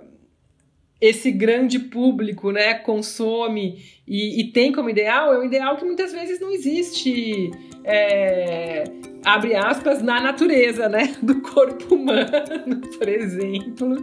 esse 1.03 1.33
grande 1.33 1.81
público 1.81 2.53
né, 2.53 2.75
consome 2.75 3.83
e, 4.07 4.41
e, 4.41 4.53
tem 4.53 4.73
como 4.73 4.89
ideal 4.89 5.35
é 5.35 5.39
um 5.41 5.45
ideal 5.45 5.77
que 5.77 5.85
muitas 5.85 6.13
vezes 6.13 6.39
não 6.39 6.53
existe, 6.53 7.51
é, 7.85 8.85
abre 9.25 9.57
aspas, 9.57 10.01
na 10.01 10.21
natureza 10.21 10.89
né, 10.89 11.13
do 11.21 11.43
corpo 11.43 11.97
humano, 11.97 12.81
por 12.97 13.09
exemplo. 13.09 13.97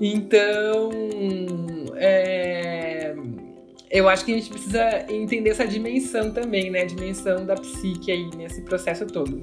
Então, 0.00 0.90
é, 1.96 3.16
eu 3.90 4.08
acho 4.08 4.24
que 4.24 4.32
a 4.32 4.36
gente 4.36 4.50
precisa 4.50 5.06
entender 5.10 5.50
essa 5.50 5.66
dimensão 5.66 6.30
também, 6.30 6.70
né? 6.70 6.82
A 6.82 6.86
dimensão 6.86 7.46
da 7.46 7.54
psique 7.54 8.12
aí 8.12 8.28
nesse 8.36 8.60
processo 8.60 9.06
todo. 9.06 9.42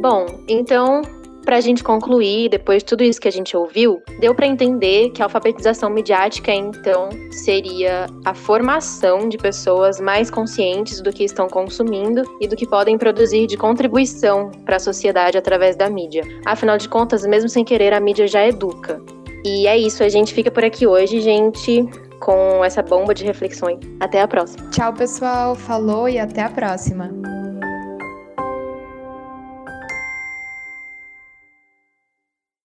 Bom, 0.00 0.26
então, 0.48 1.02
para 1.44 1.56
a 1.56 1.60
gente 1.60 1.84
concluir, 1.84 2.48
depois 2.48 2.78
de 2.78 2.86
tudo 2.86 3.04
isso 3.04 3.20
que 3.20 3.28
a 3.28 3.32
gente 3.32 3.56
ouviu, 3.56 4.02
deu 4.18 4.34
para 4.34 4.46
entender 4.46 5.10
que 5.10 5.22
a 5.22 5.26
alfabetização 5.26 5.90
midiática, 5.90 6.52
então, 6.52 7.08
seria 7.30 8.06
a 8.24 8.34
formação 8.34 9.28
de 9.28 9.36
pessoas 9.36 10.00
mais 10.00 10.30
conscientes 10.30 11.00
do 11.00 11.12
que 11.12 11.24
estão 11.24 11.48
consumindo 11.48 12.22
e 12.40 12.48
do 12.48 12.56
que 12.56 12.66
podem 12.66 12.96
produzir 12.96 13.46
de 13.46 13.56
contribuição 13.56 14.50
para 14.64 14.76
a 14.76 14.80
sociedade 14.80 15.36
através 15.36 15.76
da 15.76 15.88
mídia. 15.88 16.22
Afinal 16.46 16.78
de 16.78 16.88
contas, 16.88 17.24
mesmo 17.26 17.48
sem 17.48 17.64
querer, 17.64 17.92
a 17.92 18.00
mídia 18.00 18.26
já 18.26 18.46
educa. 18.46 19.00
E 19.44 19.66
é 19.66 19.76
isso, 19.76 20.02
a 20.02 20.08
gente 20.08 20.32
fica 20.32 20.50
por 20.50 20.64
aqui 20.64 20.86
hoje, 20.86 21.20
gente, 21.20 21.86
com 22.18 22.64
essa 22.64 22.82
bomba 22.82 23.14
de 23.14 23.24
reflexões. 23.24 23.78
Até 24.00 24.22
a 24.22 24.26
próxima. 24.26 24.70
Tchau, 24.70 24.92
pessoal. 24.94 25.54
Falou 25.54 26.08
e 26.08 26.18
até 26.18 26.42
a 26.42 26.48
próxima. 26.48 27.10